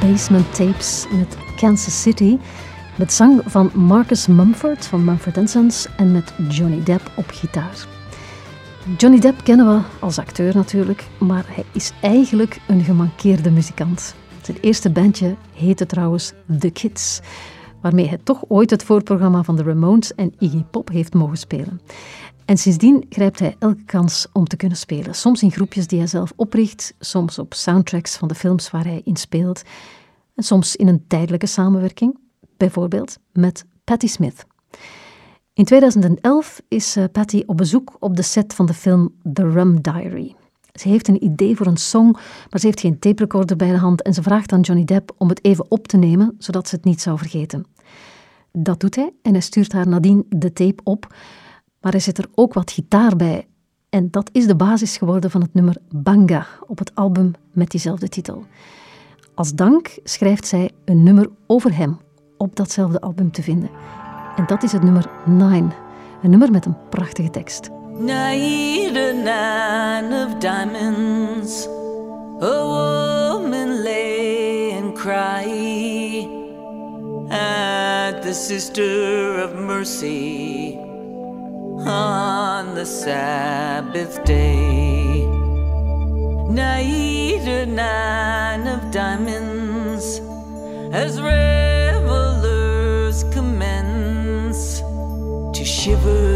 Basement 0.00 0.54
Tapes 0.54 1.06
met 1.18 1.36
Kansas 1.56 2.02
City. 2.02 2.38
Met 2.96 3.12
zang 3.12 3.42
van 3.46 3.70
Marcus 3.74 4.26
Mumford 4.26 4.86
van 4.86 5.04
Mumford 5.04 5.50
Sons 5.50 5.86
en 5.96 6.12
met 6.12 6.32
Johnny 6.48 6.82
Depp 6.82 7.10
op 7.16 7.24
gitaar. 7.28 7.86
Johnny 8.96 9.20
Depp 9.20 9.44
kennen 9.44 9.66
we 9.66 9.82
als 10.00 10.18
acteur 10.18 10.54
natuurlijk, 10.54 11.04
maar 11.18 11.44
hij 11.48 11.64
is 11.72 11.92
eigenlijk 12.00 12.60
een 12.66 12.84
gemankeerde 12.84 13.50
muzikant. 13.50 14.14
Zijn 14.42 14.56
eerste 14.60 14.90
bandje 14.90 15.34
heette 15.54 15.86
trouwens 15.86 16.32
The 16.58 16.70
Kids, 16.70 17.20
waarmee 17.80 18.08
hij 18.08 18.18
toch 18.22 18.44
ooit 18.48 18.70
het 18.70 18.84
voorprogramma 18.84 19.42
van 19.42 19.56
de 19.56 19.62
Ramones 19.62 20.14
en 20.14 20.34
Iggy 20.38 20.62
Pop 20.70 20.88
heeft 20.88 21.14
mogen 21.14 21.36
spelen. 21.36 21.80
En 22.50 22.58
sindsdien 22.58 23.06
grijpt 23.08 23.38
hij 23.38 23.56
elke 23.58 23.84
kans 23.84 24.26
om 24.32 24.44
te 24.44 24.56
kunnen 24.56 24.78
spelen. 24.78 25.14
Soms 25.14 25.42
in 25.42 25.50
groepjes 25.52 25.86
die 25.86 25.98
hij 25.98 26.06
zelf 26.06 26.32
opricht, 26.36 26.94
soms 26.98 27.38
op 27.38 27.54
soundtracks 27.54 28.16
van 28.16 28.28
de 28.28 28.34
films 28.34 28.70
waar 28.70 28.84
hij 28.84 29.00
in 29.04 29.16
speelt 29.16 29.62
en 30.34 30.42
soms 30.42 30.76
in 30.76 30.88
een 30.88 31.04
tijdelijke 31.06 31.46
samenwerking, 31.46 32.18
bijvoorbeeld 32.56 33.18
met 33.32 33.64
Patti 33.84 34.08
Smith. 34.08 34.46
In 35.52 35.64
2011 35.64 36.60
is 36.68 36.96
eh, 36.96 37.04
Patti 37.12 37.42
op 37.46 37.56
bezoek 37.56 37.96
op 37.98 38.16
de 38.16 38.22
set 38.22 38.54
van 38.54 38.66
de 38.66 38.74
film 38.74 39.14
The 39.32 39.50
Rum 39.50 39.80
Diary. 39.80 40.34
Ze 40.72 40.88
heeft 40.88 41.08
een 41.08 41.24
idee 41.24 41.56
voor 41.56 41.66
een 41.66 41.76
song, 41.76 42.12
maar 42.50 42.60
ze 42.60 42.66
heeft 42.66 42.80
geen 42.80 42.98
tape 42.98 43.22
recorder 43.22 43.56
bij 43.56 43.70
de 43.70 43.78
hand 43.78 44.02
en 44.02 44.14
ze 44.14 44.22
vraagt 44.22 44.52
aan 44.52 44.60
Johnny 44.60 44.84
Depp 44.84 45.14
om 45.18 45.28
het 45.28 45.44
even 45.44 45.70
op 45.70 45.88
te 45.88 45.96
nemen, 45.96 46.34
zodat 46.38 46.68
ze 46.68 46.74
het 46.74 46.84
niet 46.84 47.00
zou 47.00 47.18
vergeten. 47.18 47.66
Dat 48.52 48.80
doet 48.80 48.96
hij 48.96 49.12
en 49.22 49.32
hij 49.32 49.40
stuurt 49.40 49.72
haar 49.72 49.88
nadien 49.88 50.26
de 50.28 50.52
tape 50.52 50.80
op, 50.84 51.14
maar 51.80 51.92
hij 51.92 52.00
zet 52.00 52.18
er 52.18 52.28
ook 52.34 52.54
wat 52.54 52.70
gitaar 52.70 53.16
bij. 53.16 53.46
En 53.88 54.10
dat 54.10 54.30
is 54.32 54.46
de 54.46 54.56
basis 54.56 54.96
geworden 54.96 55.30
van 55.30 55.40
het 55.40 55.54
nummer 55.54 55.76
Banga 55.94 56.46
op 56.66 56.78
het 56.78 56.94
album 56.94 57.32
met 57.52 57.70
diezelfde 57.70 58.08
titel. 58.08 58.44
Als 59.34 59.54
dank 59.54 59.98
schrijft 60.04 60.46
zij 60.46 60.70
een 60.84 61.02
nummer 61.02 61.28
over 61.46 61.76
hem 61.76 61.98
op 62.36 62.56
datzelfde 62.56 63.00
album 63.00 63.30
te 63.30 63.42
vinden. 63.42 63.70
En 64.36 64.46
dat 64.46 64.62
is 64.62 64.72
het 64.72 64.82
nummer 64.82 65.10
Nine. 65.26 65.68
Een 66.22 66.30
nummer 66.30 66.50
met 66.50 66.66
een 66.66 66.76
prachtige 66.90 67.30
tekst. 67.30 67.70
Nine 67.98 69.16
of 70.26 70.34
diamonds 70.38 71.68
A 72.42 72.64
woman 72.64 73.82
lay 73.82 74.72
and 74.82 74.94
cry 74.94 76.28
At 77.28 78.22
the 78.22 78.32
sister 78.32 79.44
of 79.44 79.54
mercy 79.54 80.89
On 81.90 82.74
the 82.74 82.86
Sabbath 82.86 84.24
day. 84.24 85.26
Night 86.48 86.90
nine 87.66 88.66
of 88.66 88.90
diamonds 88.90 90.20
as 90.92 91.20
revelers 91.20 93.24
commence 93.32 94.80
to 95.56 95.64
shiver 95.64 96.29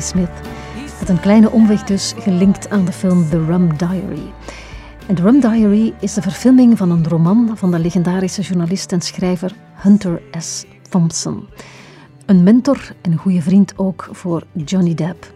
Smith. 0.00 0.30
Met 0.98 1.08
een 1.08 1.20
kleine 1.20 1.50
omweg 1.50 1.84
dus 1.84 2.14
gelinkt 2.18 2.70
aan 2.70 2.84
de 2.84 2.92
film 2.92 3.28
The 3.28 3.44
Rum 3.44 3.76
Diary. 3.76 4.32
The 5.14 5.22
Rum 5.22 5.40
Diary 5.40 5.94
is 6.00 6.14
de 6.14 6.22
verfilming 6.22 6.78
van 6.78 6.90
een 6.90 7.08
roman 7.08 7.52
van 7.54 7.70
de 7.70 7.78
legendarische 7.78 8.42
journalist 8.42 8.92
en 8.92 9.00
schrijver 9.00 9.52
Hunter 9.74 10.22
S. 10.38 10.64
Thompson. 10.88 11.48
Een 12.26 12.42
mentor 12.42 12.92
en 13.00 13.12
een 13.12 13.18
goede 13.18 13.42
vriend 13.42 13.72
ook 13.76 14.08
voor 14.12 14.42
Johnny 14.52 14.94
Depp. 14.94 15.32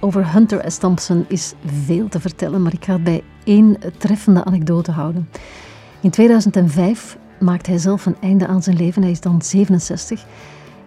Over 0.00 0.32
Hunter 0.32 0.70
S. 0.70 0.78
Thompson 0.78 1.24
is 1.28 1.54
veel 1.84 2.08
te 2.08 2.20
vertellen, 2.20 2.62
maar 2.62 2.72
ik 2.72 2.84
ga 2.84 2.92
het 2.92 3.04
bij 3.04 3.22
één 3.44 3.78
treffende 3.98 4.44
anekdote 4.44 4.90
houden. 4.90 5.28
In 6.00 6.10
2005 6.10 7.18
maakt 7.40 7.66
hij 7.66 7.78
zelf 7.78 8.06
een 8.06 8.16
einde 8.20 8.46
aan 8.46 8.62
zijn 8.62 8.76
leven. 8.76 9.02
Hij 9.02 9.10
is 9.10 9.20
dan 9.20 9.42
67. 9.42 10.24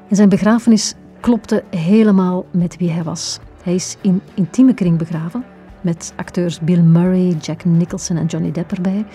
En 0.09 0.15
zijn 0.15 0.29
begrafenis 0.29 0.95
klopte 1.19 1.63
helemaal 1.69 2.45
met 2.51 2.77
wie 2.77 2.89
hij 2.89 3.03
was. 3.03 3.39
Hij 3.63 3.75
is 3.75 3.97
in 4.01 4.21
intieme 4.33 4.73
kring 4.73 4.97
begraven, 4.97 5.45
met 5.81 6.13
acteurs 6.15 6.59
Bill 6.59 6.81
Murray, 6.81 7.37
Jack 7.41 7.65
Nicholson 7.65 8.17
en 8.17 8.25
Johnny 8.25 8.51
Depp 8.51 8.71
erbij. 8.71 9.05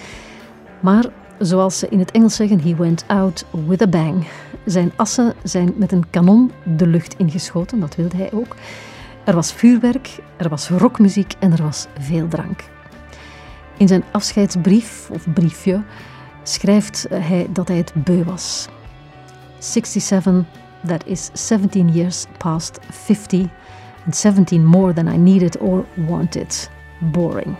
Maar 0.80 1.04
zoals 1.38 1.78
ze 1.78 1.88
in 1.88 1.98
het 1.98 2.10
Engels 2.10 2.36
zeggen, 2.36 2.60
he 2.60 2.76
went 2.76 3.04
out 3.06 3.44
with 3.66 3.82
a 3.82 3.86
bang. 3.86 4.26
Zijn 4.64 4.92
assen 4.96 5.34
zijn 5.42 5.74
met 5.76 5.92
een 5.92 6.10
kanon 6.10 6.52
de 6.76 6.86
lucht 6.86 7.16
ingeschoten, 7.18 7.80
dat 7.80 7.96
wilde 7.96 8.16
hij 8.16 8.32
ook. 8.32 8.56
Er 9.24 9.34
was 9.34 9.52
vuurwerk, 9.52 10.18
er 10.36 10.48
was 10.48 10.68
rockmuziek 10.68 11.34
en 11.38 11.52
er 11.52 11.62
was 11.62 11.86
veel 11.98 12.28
drank. 12.28 12.64
In 13.76 13.88
zijn 13.88 14.04
afscheidsbrief, 14.12 15.10
of 15.10 15.32
briefje, 15.34 15.82
schrijft 16.42 17.06
hij 17.10 17.46
dat 17.50 17.68
hij 17.68 17.76
het 17.76 17.92
beu 17.94 18.24
was. 18.24 18.68
67, 19.58 20.44
that 20.86 21.06
is 21.06 21.30
17 21.32 21.88
years 21.88 22.26
past 22.38 22.78
50, 22.90 23.50
and 24.04 24.16
17 24.16 24.64
more 24.64 24.92
than 24.92 25.08
I 25.08 25.16
needed 25.16 25.58
or 25.58 25.84
wanted. 25.94 26.70
Boring. 27.12 27.56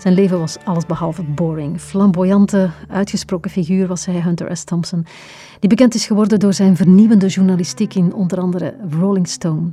Zijn 0.00 0.14
leven 0.14 0.38
was 0.38 0.56
allesbehalve 0.64 1.22
boring. 1.22 1.80
Flamboyante, 1.80 2.70
uitgesproken 2.88 3.50
figuur 3.50 3.86
was 3.86 4.06
hij, 4.06 4.20
Hunter 4.20 4.56
S. 4.56 4.64
Thompson, 4.64 5.06
die 5.58 5.68
bekend 5.68 5.94
is 5.94 6.06
geworden 6.06 6.40
door 6.40 6.52
zijn 6.52 6.76
vernieuwende 6.76 7.26
journalistiek 7.26 7.94
in 7.94 8.14
onder 8.14 8.40
andere 8.40 8.74
Rolling 8.90 9.28
Stone. 9.28 9.70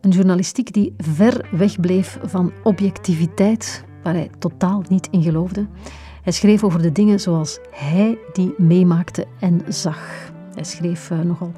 Een 0.00 0.10
journalistiek 0.10 0.72
die 0.72 0.94
ver 0.98 1.48
weg 1.50 1.80
bleef 1.80 2.18
van 2.22 2.52
objectiviteit, 2.62 3.84
waar 4.02 4.14
hij 4.14 4.30
totaal 4.38 4.82
niet 4.88 5.08
in 5.10 5.22
geloofde. 5.22 5.66
Hij 6.22 6.32
schreef 6.32 6.64
over 6.64 6.82
de 6.82 6.92
dingen 6.92 7.20
zoals 7.20 7.58
hij 7.70 8.18
die 8.32 8.54
meemaakte 8.58 9.26
en 9.40 9.62
zag. 9.68 10.32
Hij 10.54 10.64
schreef 10.64 11.10
uh, 11.10 11.20
nogal 11.20 11.52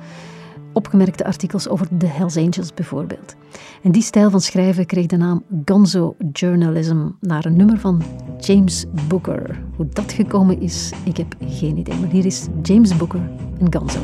opgemerkte 0.72 1.24
artikels 1.24 1.68
over 1.68 1.86
de 1.90 2.06
Hells 2.06 2.36
Angels 2.36 2.74
bijvoorbeeld. 2.74 3.34
En 3.82 3.92
die 3.92 4.02
stijl 4.02 4.30
van 4.30 4.40
schrijven 4.40 4.86
kreeg 4.86 5.06
de 5.06 5.16
naam 5.16 5.42
Gonzo 5.64 6.16
Journalism 6.32 7.08
naar 7.20 7.44
een 7.44 7.56
nummer 7.56 7.78
van 7.78 8.02
James 8.38 8.84
Booker. 9.08 9.62
Hoe 9.76 9.88
dat 9.88 10.12
gekomen 10.12 10.60
is, 10.60 10.92
ik 11.04 11.16
heb 11.16 11.34
geen 11.48 11.76
idee. 11.76 11.98
Maar 11.98 12.10
hier 12.10 12.26
is 12.26 12.46
James 12.62 12.96
Booker 12.96 13.30
en 13.58 13.72
Gonzo. 13.72 14.00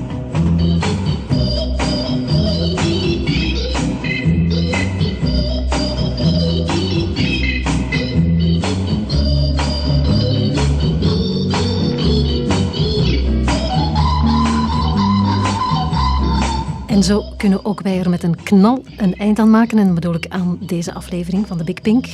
Zo 17.08 17.24
kunnen 17.36 17.64
ook 17.64 17.80
wij 17.80 17.98
er 17.98 18.10
met 18.10 18.22
een 18.22 18.42
knal 18.42 18.82
een 18.96 19.14
eind 19.14 19.38
aan 19.38 19.50
maken. 19.50 19.78
En 19.78 19.94
bedoel 19.94 20.14
ik 20.14 20.26
aan 20.28 20.58
deze 20.60 20.94
aflevering 20.94 21.46
van 21.46 21.58
de 21.58 21.64
Big 21.64 21.82
Pink, 21.82 22.06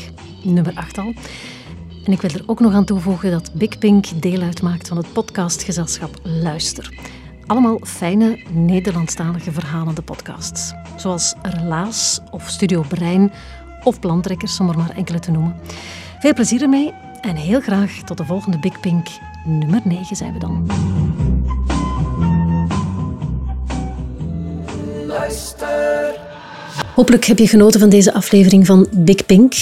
nummer 0.43 0.73
8 0.75 0.99
al. 0.99 1.13
En 2.05 2.13
ik 2.13 2.21
wil 2.21 2.31
er 2.31 2.43
ook 2.47 2.61
nog 2.61 2.73
aan 2.73 2.85
toevoegen 2.85 3.31
dat 3.31 3.51
Big 3.55 3.79
Pink 3.79 4.23
deel 4.23 4.41
uitmaakt 4.41 4.89
van 4.89 4.97
het 4.97 5.13
podcastgezelschap 5.13 6.11
Luister. 6.23 6.95
Allemaal 7.47 7.79
fijne 7.83 8.39
Nederlandstalige 8.53 9.53
verhalende 9.53 10.03
podcasts. 10.03 10.73
Zoals 10.97 11.35
Relaas 11.43 12.21
of 12.31 12.49
Studio 12.49 12.85
Brein 12.89 13.33
of 13.83 14.01
Plantrekkers, 14.01 14.61
om 14.61 14.69
er 14.69 14.79
maar 14.79 14.97
enkele 14.97 15.19
te 15.19 15.31
noemen. 15.31 15.57
Veel 16.19 16.35
plezier 16.35 16.63
ermee 16.63 16.93
en 17.21 17.37
heel 17.37 17.61
graag 17.61 17.93
tot 17.93 18.17
de 18.17 18.25
volgende 18.25 18.59
Big 18.59 18.81
Pink. 18.81 19.07
Nummer 19.45 19.81
9 19.85 20.17
zijn 20.17 20.33
we 20.33 20.39
dan. 20.39 20.67
Luister. 25.19 26.15
Hopelijk 26.95 27.25
heb 27.25 27.39
je 27.39 27.49
genoten 27.49 27.81
van 27.81 27.89
deze 27.89 28.13
aflevering 28.13 28.67
van 28.67 28.89
Big 28.97 29.27
Pink. 29.27 29.55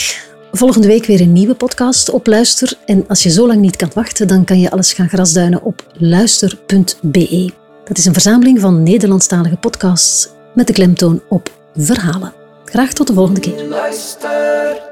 Volgende 0.53 0.87
week 0.87 1.07
weer 1.07 1.21
een 1.21 1.33
nieuwe 1.33 1.55
podcast 1.55 2.11
op 2.11 2.27
Luister. 2.27 2.79
En 2.87 3.05
als 3.09 3.23
je 3.23 3.31
zo 3.31 3.47
lang 3.47 3.61
niet 3.61 3.77
kan 3.77 3.91
wachten, 3.95 4.29
dan 4.29 4.45
kan 4.45 4.61
je 4.61 4.71
alles 4.71 4.93
gaan 4.93 5.09
grasduinen 5.09 5.63
op 5.63 5.87
luister.be. 5.93 7.51
Dat 7.85 7.99
is 7.99 8.05
een 8.05 8.13
verzameling 8.13 8.61
van 8.61 8.83
Nederlandstalige 8.83 9.57
podcasts 9.57 10.29
met 10.55 10.67
de 10.67 10.73
klemtoon 10.73 11.23
op 11.29 11.51
verhalen. 11.77 12.33
Graag 12.65 12.93
tot 12.93 13.07
de 13.07 13.13
volgende 13.13 13.41
keer. 13.41 13.65
Luister. 13.65 14.92